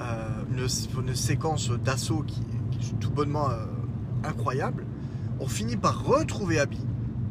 Euh, 0.00 0.28
une, 0.50 1.06
une 1.08 1.14
séquence 1.14 1.70
d'assaut 1.70 2.22
qui, 2.26 2.40
est 2.40 2.98
tout 3.00 3.10
bonnement 3.10 3.48
incroyable. 4.22 4.84
On 5.40 5.46
finit 5.46 5.76
par 5.76 6.04
retrouver 6.04 6.60
Abby, 6.60 6.78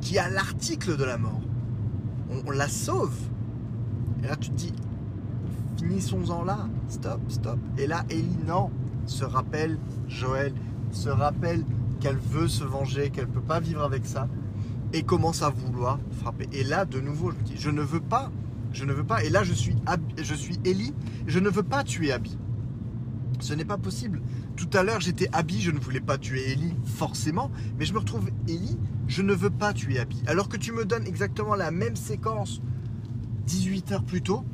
qui 0.02 0.18
a 0.20 0.30
l'article 0.30 0.98
de 0.98 1.04
la 1.04 1.18
mort. 1.18 1.42
On, 2.30 2.48
on 2.48 2.52
la 2.52 2.68
sauve. 2.68 3.16
Et 4.24 4.28
là, 4.28 4.36
tu 4.36 4.50
te 4.50 4.56
dis, 4.56 4.74
finissons-en 5.78 6.44
là. 6.44 6.68
Stop, 6.90 7.20
stop. 7.30 7.60
Et 7.78 7.88
là, 7.88 8.04
Ellie, 8.10 8.38
non, 8.48 8.72
se 9.06 9.26
rappelle 9.26 9.78
Joël, 10.08 10.54
se 10.92 11.10
rappelle 11.10 11.64
qu'elle 12.00 12.18
veut 12.18 12.48
se 12.48 12.64
venger, 12.64 13.10
qu'elle 13.10 13.28
peut 13.28 13.42
pas 13.42 13.60
vivre 13.60 13.84
avec 13.84 14.06
ça, 14.06 14.28
et 14.94 15.04
commence 15.04 15.42
à 15.42 15.50
vouloir 15.50 16.00
frapper. 16.22 16.48
Et 16.54 16.64
là, 16.64 16.86
de 16.86 17.00
nouveau, 17.00 17.32
je 17.32 17.38
me 17.38 17.44
dis, 17.44 17.56
je 17.58 17.70
ne 17.70 17.82
veux 17.82 18.00
pas, 18.00 18.32
je 18.72 18.86
ne 18.86 18.94
veux 18.94 19.04
pas. 19.04 19.24
Et 19.24 19.30
là, 19.30 19.44
je 19.44 19.54
suis, 19.54 19.76
je 20.18 20.34
suis 20.34 20.60
Ellie, 20.66 20.94
je 21.28 21.40
ne 21.40 21.50
veux 21.50 21.64
pas 21.64 21.84
tuer 21.84 22.12
Abby. 22.12 22.38
Ce 23.40 23.54
n'est 23.54 23.66
pas 23.66 23.78
possible. 23.78 24.22
Tout 24.56 24.70
à 24.74 24.84
l'heure, 24.84 25.02
j'étais 25.02 25.28
Abby, 25.34 25.62
je 25.62 25.72
ne 25.72 25.80
voulais 25.80 26.00
pas 26.00 26.18
tuer 26.18 26.52
Ellie, 26.52 26.74
forcément, 26.86 27.52
mais 27.78 27.86
je 27.86 27.94
me 27.94 28.00
retrouve 28.00 28.30
Ellie, 28.48 28.78
je 29.08 29.22
ne 29.22 29.34
veux 29.34 29.50
pas 29.50 29.74
tuer 29.74 30.00
Abby. 30.00 30.22
Alors 30.28 30.48
que 30.48 30.58
tu 30.58 30.72
me 30.72 30.86
donnes 30.86 31.06
exactement 31.06 31.56
la 31.56 31.72
même 31.72 31.96
séquence 31.96 32.62
18 33.48 33.92
heures 33.92 34.04
plus 34.04 34.22
tôt, 34.22 34.46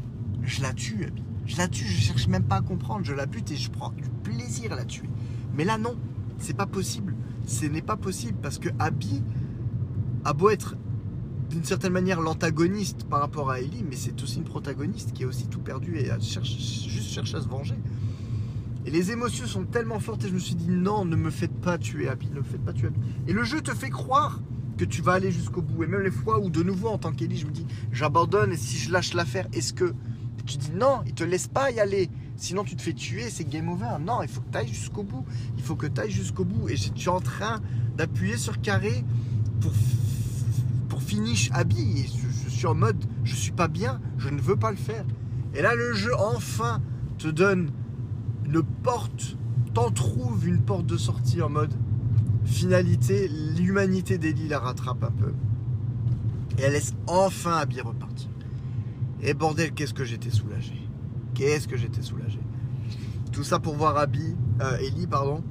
je 0.41 0.61
la 0.61 0.73
tue, 0.73 1.05
Abby. 1.05 1.23
Je 1.45 1.57
la 1.57 1.67
tue, 1.67 1.85
je 1.85 2.01
cherche 2.01 2.27
même 2.27 2.43
pas 2.43 2.57
à 2.57 2.61
comprendre, 2.61 3.05
je 3.05 3.13
la 3.13 3.25
bute 3.25 3.51
et 3.51 3.57
je 3.57 3.69
prends 3.69 3.91
plaisir 4.35 4.73
à 4.73 4.75
la 4.75 4.85
tuer. 4.85 5.09
Mais 5.55 5.63
là, 5.65 5.77
non, 5.77 5.95
c'est 6.37 6.55
pas 6.55 6.65
possible. 6.65 7.15
Ce 7.45 7.65
n'est 7.65 7.81
pas 7.81 7.97
possible 7.97 8.37
parce 8.41 8.59
que 8.59 8.69
Abby 8.79 9.21
a 10.23 10.33
beau 10.33 10.49
être 10.49 10.75
d'une 11.49 11.63
certaine 11.63 11.91
manière 11.91 12.21
l'antagoniste 12.21 13.03
par 13.05 13.19
rapport 13.19 13.49
à 13.51 13.59
Ellie, 13.59 13.83
mais 13.87 13.95
c'est 13.95 14.21
aussi 14.23 14.37
une 14.37 14.45
protagoniste 14.45 15.11
qui 15.11 15.23
a 15.23 15.27
aussi 15.27 15.47
tout 15.47 15.59
perdu 15.59 15.97
et 15.97 16.05
cherche- 16.21 16.87
juste 16.87 17.11
cherche 17.11 17.33
à 17.35 17.41
se 17.41 17.47
venger. 17.49 17.75
Et 18.85 18.91
les 18.91 19.11
émotions 19.11 19.45
sont 19.45 19.65
tellement 19.65 19.99
fortes 19.99 20.23
et 20.23 20.29
je 20.29 20.33
me 20.33 20.39
suis 20.39 20.55
dit 20.55 20.69
non, 20.69 21.03
ne 21.05 21.15
me 21.15 21.29
faites 21.29 21.53
pas 21.53 21.77
tuer 21.77 22.07
Abby, 22.07 22.29
ne 22.33 22.39
me 22.39 22.43
faites 22.43 22.63
pas 22.63 22.73
tuer 22.73 22.87
Abby. 22.87 22.99
Et 23.27 23.33
le 23.33 23.43
jeu 23.43 23.61
te 23.61 23.71
fait 23.75 23.89
croire 23.89 24.39
que 24.77 24.85
tu 24.85 25.01
vas 25.01 25.13
aller 25.13 25.31
jusqu'au 25.31 25.61
bout. 25.61 25.83
Et 25.83 25.87
même 25.87 26.01
les 26.01 26.09
fois 26.11 26.39
où 26.39 26.49
de 26.49 26.63
nouveau 26.63 26.87
en 26.87 26.97
tant 26.97 27.11
qu'Ellie, 27.11 27.37
je 27.37 27.45
me 27.45 27.51
dis 27.51 27.65
j'abandonne 27.91 28.53
et 28.53 28.57
si 28.57 28.77
je 28.77 28.91
lâche 28.91 29.13
l'affaire, 29.13 29.47
est-ce 29.53 29.73
que... 29.73 29.93
Tu 30.45 30.57
dis 30.57 30.71
non, 30.73 31.01
il 31.05 31.13
te 31.13 31.23
laisse 31.23 31.47
pas 31.47 31.69
y 31.69 31.79
aller. 31.79 32.09
Sinon 32.41 32.63
tu 32.63 32.75
te 32.75 32.81
fais 32.81 32.93
tuer, 32.93 33.29
c'est 33.29 33.47
game 33.47 33.69
over. 33.69 33.99
Non, 34.03 34.23
il 34.23 34.27
faut 34.27 34.41
que 34.41 34.51
tu 34.51 34.57
ailles 34.57 34.67
jusqu'au 34.67 35.03
bout. 35.03 35.23
Il 35.57 35.63
faut 35.63 35.75
que 35.75 35.85
tu 35.85 36.01
ailles 36.01 36.09
jusqu'au 36.09 36.43
bout. 36.43 36.69
Et 36.69 36.75
je 36.75 36.89
suis 36.95 37.09
en 37.09 37.19
train 37.19 37.61
d'appuyer 37.95 38.35
sur 38.35 38.59
carré 38.61 39.05
pour, 39.59 39.71
pour 40.89 41.03
finish. 41.03 41.51
Et 41.51 42.07
je, 42.07 42.45
je 42.45 42.49
suis 42.49 42.65
en 42.65 42.73
mode 42.73 42.97
je 43.23 43.35
suis 43.35 43.51
pas 43.51 43.67
bien, 43.67 44.01
je 44.17 44.29
ne 44.29 44.41
veux 44.41 44.55
pas 44.55 44.71
le 44.71 44.77
faire. 44.77 45.05
Et 45.53 45.61
là 45.61 45.75
le 45.75 45.93
jeu 45.93 46.15
enfin 46.17 46.81
te 47.19 47.27
donne 47.27 47.69
une 48.47 48.63
porte, 48.63 49.37
t'en 49.75 49.91
trouves 49.91 50.47
une 50.47 50.63
porte 50.63 50.87
de 50.87 50.97
sortie 50.97 51.43
en 51.43 51.49
mode 51.49 51.75
finalité, 52.43 53.27
l'humanité 53.27 54.17
d'Ellie 54.17 54.47
la 54.47 54.57
rattrape 54.57 55.03
un 55.03 55.11
peu. 55.11 55.33
Et 56.57 56.63
elle 56.63 56.73
laisse 56.73 56.95
enfin 57.05 57.57
Abby 57.57 57.81
repartir. 57.81 58.29
Et 59.21 59.35
bordel, 59.35 59.73
qu'est-ce 59.73 59.93
que 59.93 60.05
j'étais 60.05 60.31
soulagé. 60.31 60.80
Qu'est-ce 61.41 61.67
que 61.67 61.75
j'étais 61.75 62.03
soulagé? 62.03 62.39
Tout 63.31 63.43
ça 63.43 63.57
pour 63.57 63.75
voir 63.75 63.97
Abby, 63.97 64.35
euh, 64.61 64.77
Ellie, 64.77 65.07
pardon, 65.07 65.43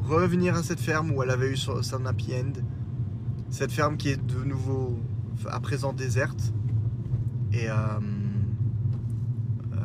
revenir 0.00 0.56
à 0.56 0.64
cette 0.64 0.80
ferme 0.80 1.12
où 1.12 1.22
elle 1.22 1.30
avait 1.30 1.52
eu 1.52 1.56
son, 1.56 2.04
happy 2.04 2.32
end. 2.34 2.60
Cette 3.48 3.70
ferme 3.70 3.96
qui 3.96 4.08
est 4.08 4.20
de 4.20 4.42
nouveau, 4.42 4.98
à 5.48 5.60
présent 5.60 5.92
déserte. 5.92 6.52
Et 7.52 7.70
euh, 7.70 7.74
euh, 9.72 9.76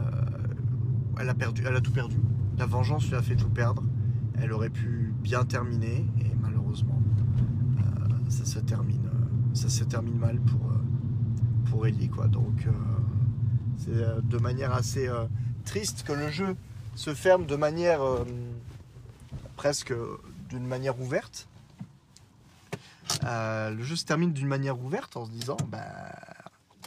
elle, 1.19 1.29
a 1.29 1.35
perdu, 1.35 1.61
elle 1.67 1.75
a 1.75 1.81
tout 1.81 1.91
perdu. 1.91 2.17
La 2.57 2.65
vengeance 2.65 3.07
lui 3.07 3.17
a 3.17 3.21
fait 3.21 3.35
tout 3.35 3.51
perdre. 3.51 3.83
Elle 4.41 4.51
aurait 4.51 4.71
pu 4.71 5.13
bien 5.21 5.45
terminer 5.45 6.07
et 6.19 6.31
malheureusement, 6.41 7.03
ça 8.29 8.45
se 8.45 8.57
termine, 8.57 9.07
ça 9.53 9.69
se 9.69 9.83
termine 9.83 10.17
mal 10.17 10.39
pour 10.39 10.71
pour 11.69 11.85
Ellie 11.85 12.09
quoi. 12.09 12.27
Donc 12.27 12.67
euh, 13.89 14.19
de 14.21 14.37
manière 14.37 14.73
assez 14.73 15.07
euh, 15.07 15.25
triste 15.65 16.03
que 16.03 16.11
le 16.11 16.29
jeu 16.29 16.57
se 16.95 17.13
ferme 17.13 17.45
de 17.45 17.55
manière 17.55 18.01
euh, 18.01 18.25
presque 19.55 19.93
d'une 20.49 20.67
manière 20.67 20.99
ouverte. 20.99 21.47
Le 23.23 23.81
jeu 23.81 23.95
se 23.95 24.05
termine 24.05 24.33
d'une 24.33 24.47
manière 24.47 24.79
ouverte 24.79 25.15
en 25.15 25.25
se 25.25 25.31
disant 25.31 25.57
bah, 25.67 25.87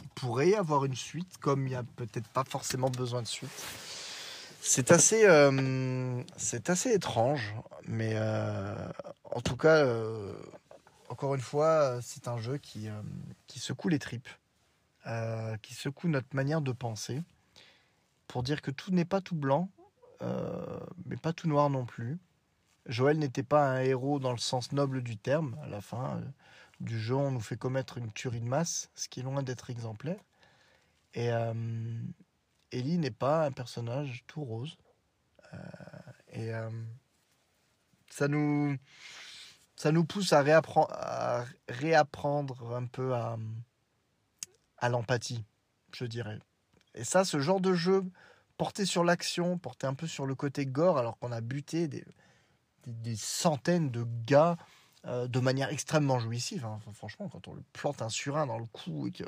il 0.01 0.09
pourrait 0.09 0.49
y 0.49 0.55
avoir 0.55 0.85
une 0.85 0.95
suite 0.95 1.37
comme 1.39 1.65
il 1.65 1.71
n'y 1.71 1.75
a 1.75 1.83
peut-être 1.95 2.27
pas 2.29 2.43
forcément 2.43 2.89
besoin 2.89 3.21
de 3.21 3.27
suite. 3.27 3.49
C'est 4.61 4.91
assez, 4.91 5.23
étrange, 6.85 7.55
mais 7.87 8.15
en 9.23 9.41
tout 9.41 9.57
cas, 9.57 9.85
encore 11.09 11.33
une 11.33 11.41
fois, 11.41 11.99
c'est 12.01 12.27
un 12.27 12.37
jeu 12.37 12.57
qui, 12.57 12.87
qui 13.47 13.59
secoue 13.59 13.89
les 13.89 13.99
tripes, 13.99 14.29
qui 15.61 15.73
secoue 15.73 16.07
notre 16.07 16.35
manière 16.35 16.61
de 16.61 16.71
penser, 16.71 17.21
pour 18.27 18.43
dire 18.43 18.61
que 18.61 18.71
tout 18.71 18.91
n'est 18.91 19.05
pas 19.05 19.21
tout 19.21 19.35
blanc, 19.35 19.69
mais 21.05 21.17
pas 21.17 21.33
tout 21.33 21.47
noir 21.47 21.69
non 21.69 21.85
plus. 21.85 22.19
Joël 22.85 23.17
n'était 23.17 23.43
pas 23.43 23.69
un 23.69 23.81
héros 23.81 24.19
dans 24.19 24.31
le 24.31 24.37
sens 24.37 24.71
noble 24.71 25.01
du 25.01 25.17
terme. 25.17 25.57
À 25.63 25.67
la 25.67 25.81
fin 25.81 26.21
du 26.79 26.99
jeu, 26.99 27.15
on 27.15 27.31
nous 27.31 27.41
fait 27.41 27.57
commettre 27.57 27.97
une 27.97 28.11
tuerie 28.11 28.41
de 28.41 28.47
masse, 28.47 28.89
ce 28.95 29.07
qui 29.07 29.19
est 29.19 29.23
loin 29.23 29.43
d'être 29.43 29.69
exemplaire. 29.69 30.19
Et 31.13 31.29
Ellie 32.71 32.97
n'est 32.97 33.11
pas 33.11 33.45
un 33.45 33.51
personnage 33.51 34.23
tout 34.27 34.43
rose. 34.43 34.77
Euh, 35.53 35.57
et 36.29 36.53
euh, 36.53 36.69
ça, 38.09 38.27
nous, 38.27 38.77
ça 39.75 39.91
nous 39.91 40.05
pousse 40.05 40.33
à, 40.33 40.43
à 40.43 41.45
réapprendre 41.67 42.75
un 42.75 42.85
peu 42.85 43.13
à, 43.13 43.37
à 44.81 44.89
l'empathie, 44.89 45.45
je 45.93 46.05
dirais. 46.05 46.39
Et 46.93 47.03
ça, 47.03 47.23
ce 47.23 47.39
genre 47.39 47.61
de 47.61 47.73
jeu 47.73 48.03
porté 48.57 48.85
sur 48.85 49.03
l'action, 49.03 49.57
porté 49.57 49.87
un 49.87 49.93
peu 49.93 50.07
sur 50.07 50.25
le 50.25 50.35
côté 50.35 50.65
gore, 50.65 50.97
alors 50.97 51.17
qu'on 51.17 51.31
a 51.31 51.41
buté 51.41 51.87
des, 51.87 52.03
des, 52.85 53.15
centaines 53.15 53.89
de 53.89 54.05
gars 54.25 54.57
euh, 55.05 55.27
de 55.27 55.39
manière 55.39 55.69
extrêmement 55.69 56.19
jouissive. 56.19 56.65
Hein. 56.65 56.79
franchement, 56.93 57.27
quand 57.29 57.47
on 57.47 57.53
le 57.53 57.63
plante 57.73 58.01
un 58.01 58.09
surin 58.09 58.45
dans 58.45 58.59
le 58.59 58.65
cou 58.65 59.07
et 59.07 59.11
que 59.11 59.23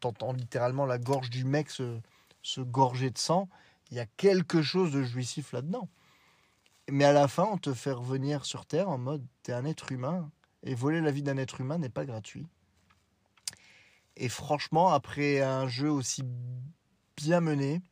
t'entends 0.00 0.32
littéralement 0.32 0.86
la 0.86 0.98
gorge 0.98 1.30
du 1.30 1.44
mec 1.44 1.70
se, 1.70 2.00
gorger 2.58 3.10
de 3.10 3.18
sang, 3.18 3.48
il 3.90 3.96
y 3.96 4.00
a 4.00 4.06
quelque 4.06 4.62
chose 4.62 4.92
de 4.92 5.02
jouissif 5.02 5.52
là-dedans. 5.52 5.88
Mais 6.88 7.04
à 7.04 7.12
la 7.12 7.28
fin, 7.28 7.44
on 7.50 7.58
te 7.58 7.74
fait 7.74 7.92
revenir 7.92 8.44
sur 8.44 8.66
Terre 8.66 8.88
en 8.88 8.98
mode 8.98 9.24
t'es 9.42 9.52
un 9.52 9.64
être 9.64 9.90
humain 9.90 10.30
et 10.62 10.74
voler 10.74 11.00
la 11.00 11.10
vie 11.10 11.22
d'un 11.22 11.36
être 11.36 11.60
humain 11.60 11.78
n'est 11.78 11.88
pas 11.88 12.04
gratuit. 12.04 12.46
Et 14.16 14.28
franchement, 14.28 14.90
après 14.90 15.40
un 15.40 15.66
jeu 15.68 15.90
aussi 15.90 16.22
bien 17.16 17.40
mené, 17.40 17.82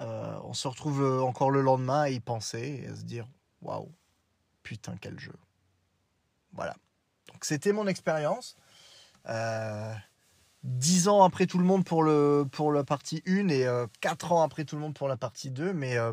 euh, 0.00 0.38
on 0.44 0.54
se 0.54 0.66
retrouve 0.68 1.22
encore 1.22 1.50
le 1.50 1.60
lendemain 1.60 2.02
à 2.02 2.10
y 2.10 2.20
penser 2.20 2.82
et 2.82 2.88
à 2.88 2.96
se 2.96 3.02
dire 3.02 3.28
waouh, 3.62 3.92
putain, 4.62 4.96
quel 5.00 5.18
jeu. 5.18 5.34
Voilà. 6.52 6.74
Donc 7.32 7.44
c'était 7.44 7.72
mon 7.72 7.86
expérience. 7.86 8.56
Euh, 9.26 9.94
10 10.64 11.08
ans 11.08 11.22
après 11.22 11.46
tout 11.46 11.58
le 11.58 11.64
monde 11.64 11.84
pour, 11.84 12.02
le, 12.02 12.46
pour 12.50 12.72
la 12.72 12.84
partie 12.84 13.22
1 13.26 13.48
et 13.48 13.68
4 14.00 14.32
euh, 14.32 14.34
ans 14.34 14.42
après 14.42 14.64
tout 14.64 14.76
le 14.76 14.82
monde 14.82 14.94
pour 14.94 15.08
la 15.08 15.16
partie 15.16 15.50
2. 15.50 15.74
Mais 15.74 15.96
euh, 15.96 16.12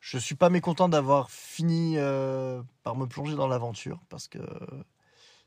je 0.00 0.16
suis 0.16 0.36
pas 0.36 0.48
mécontent 0.48 0.88
d'avoir 0.88 1.30
fini 1.30 1.94
euh, 1.98 2.62
par 2.84 2.96
me 2.96 3.06
plonger 3.06 3.34
dans 3.34 3.48
l'aventure 3.48 4.00
parce 4.08 4.28
que 4.28 4.38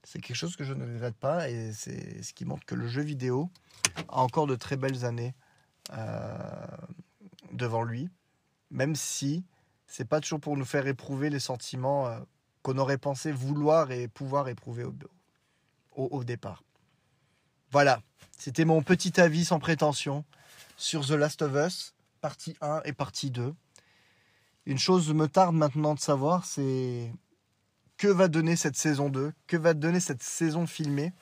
c'est 0.06 0.22
quelque 0.22 0.38
chose 0.38 0.56
que 0.56 0.64
je 0.64 0.74
ne 0.74 0.86
regrette 0.86 1.16
pas 1.16 1.50
et 1.50 1.74
c'est 1.74 2.22
ce 2.22 2.34
qui 2.34 2.46
montre 2.46 2.66
que 2.66 2.76
le 2.76 2.88
jeu 2.88 3.02
vidéo 3.02 3.50
a 4.08 4.22
encore 4.22 4.48
de 4.48 4.56
très 4.56 4.78
belles 4.78 5.04
années 5.04 5.34
devant 7.52 7.84
lui. 7.84 8.10
Même 8.72 8.96
si 8.96 9.44
c'est 9.88 10.06
pas 10.06 10.22
toujours 10.22 10.40
pour 10.40 10.58
nous 10.58 10.66
faire 10.66 10.88
éprouver 10.88 11.30
les 11.30 11.40
sentiments 11.40 12.10
qu'on 12.62 12.78
aurait 12.78 12.98
pensé 12.98 13.32
vouloir 13.32 13.92
et 13.92 14.08
pouvoir 14.08 14.48
éprouver 14.48 14.84
au, 14.84 14.94
au 15.96 16.24
départ. 16.24 16.64
Voilà, 17.72 18.02
c'était 18.38 18.66
mon 18.66 18.84
petit 18.84 19.20
avis 19.20 19.46
sans 19.46 19.60
prétention 19.60 20.24
sur 20.78 21.06
The 21.06 21.12
Last 21.12 21.42
of 21.42 21.54
Us, 21.56 21.94
partie 22.22 22.56
1 22.62 22.82
et 22.86 22.94
partie 22.94 23.32
2. 23.32 23.54
Une 24.66 24.80
chose 24.80 25.14
me 25.14 25.28
tarde 25.28 25.56
maintenant 25.56 25.94
de 25.94 26.00
savoir, 26.00 26.46
c'est 26.46 27.12
que 27.98 28.08
va 28.08 28.28
donner 28.28 28.56
cette 28.56 28.76
saison 28.76 29.10
2, 29.10 29.32
que 29.48 29.58
va 29.58 29.74
donner 29.74 30.00
cette 30.00 30.24
saison 30.24 30.68
filmée. 30.68 31.14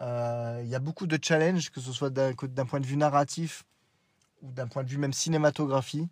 Euh, 0.00 0.60
il 0.64 0.68
y 0.68 0.74
a 0.74 0.80
beaucoup 0.80 1.06
de 1.06 1.18
challenges, 1.22 1.70
que 1.70 1.80
ce 1.80 1.92
soit 1.92 2.10
d'un 2.10 2.66
point 2.66 2.80
de 2.80 2.86
vue 2.86 2.96
narratif 2.96 3.64
ou 4.42 4.50
d'un 4.50 4.66
point 4.66 4.82
de 4.82 4.88
vue 4.88 4.98
même 4.98 5.12
cinématographie. 5.12 6.08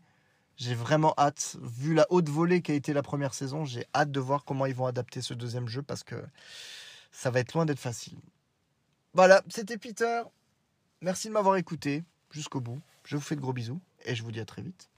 J'ai 0.57 0.74
vraiment 0.74 1.14
hâte, 1.18 1.57
vu 1.62 1.95
la 1.95 2.07
haute 2.11 2.28
volée 2.28 2.61
qui 2.62 2.70
a 2.70 2.74
été 2.74 2.93
la 2.93 3.03
première 3.03 3.34
saison, 3.34 3.64
j'ai 3.64 3.86
hâte 3.95 4.11
de 4.11 4.20
voir 4.20 4.45
comment 4.45 4.66
ils 4.66 4.74
vont 4.74 4.86
adapter 4.86 5.22
ce 5.22 5.34
deuxième 5.34 5.68
jeu 5.68 5.82
parce 5.82 6.05
que 6.05 6.22
ça 7.11 7.30
va 7.30 7.41
être 7.41 7.55
loin 7.55 7.64
d'être 7.64 7.80
facile. 7.80 8.18
Voilà, 9.14 9.43
c'était 9.49 9.78
Peter. 9.78 10.22
Merci 11.01 11.28
de 11.28 11.32
m'avoir 11.32 11.57
écouté 11.57 12.05
jusqu'au 12.30 12.61
bout. 12.61 12.80
Je 13.05 13.16
vous 13.16 13.22
fais 13.22 13.36
de 13.36 13.41
gros 13.41 13.55
bisous 13.55 13.80
et 14.05 14.14
je 14.14 14.22
vous 14.22 14.30
dis 14.30 14.41
à 14.41 14.45
très 14.45 14.62
vite. 14.62 14.91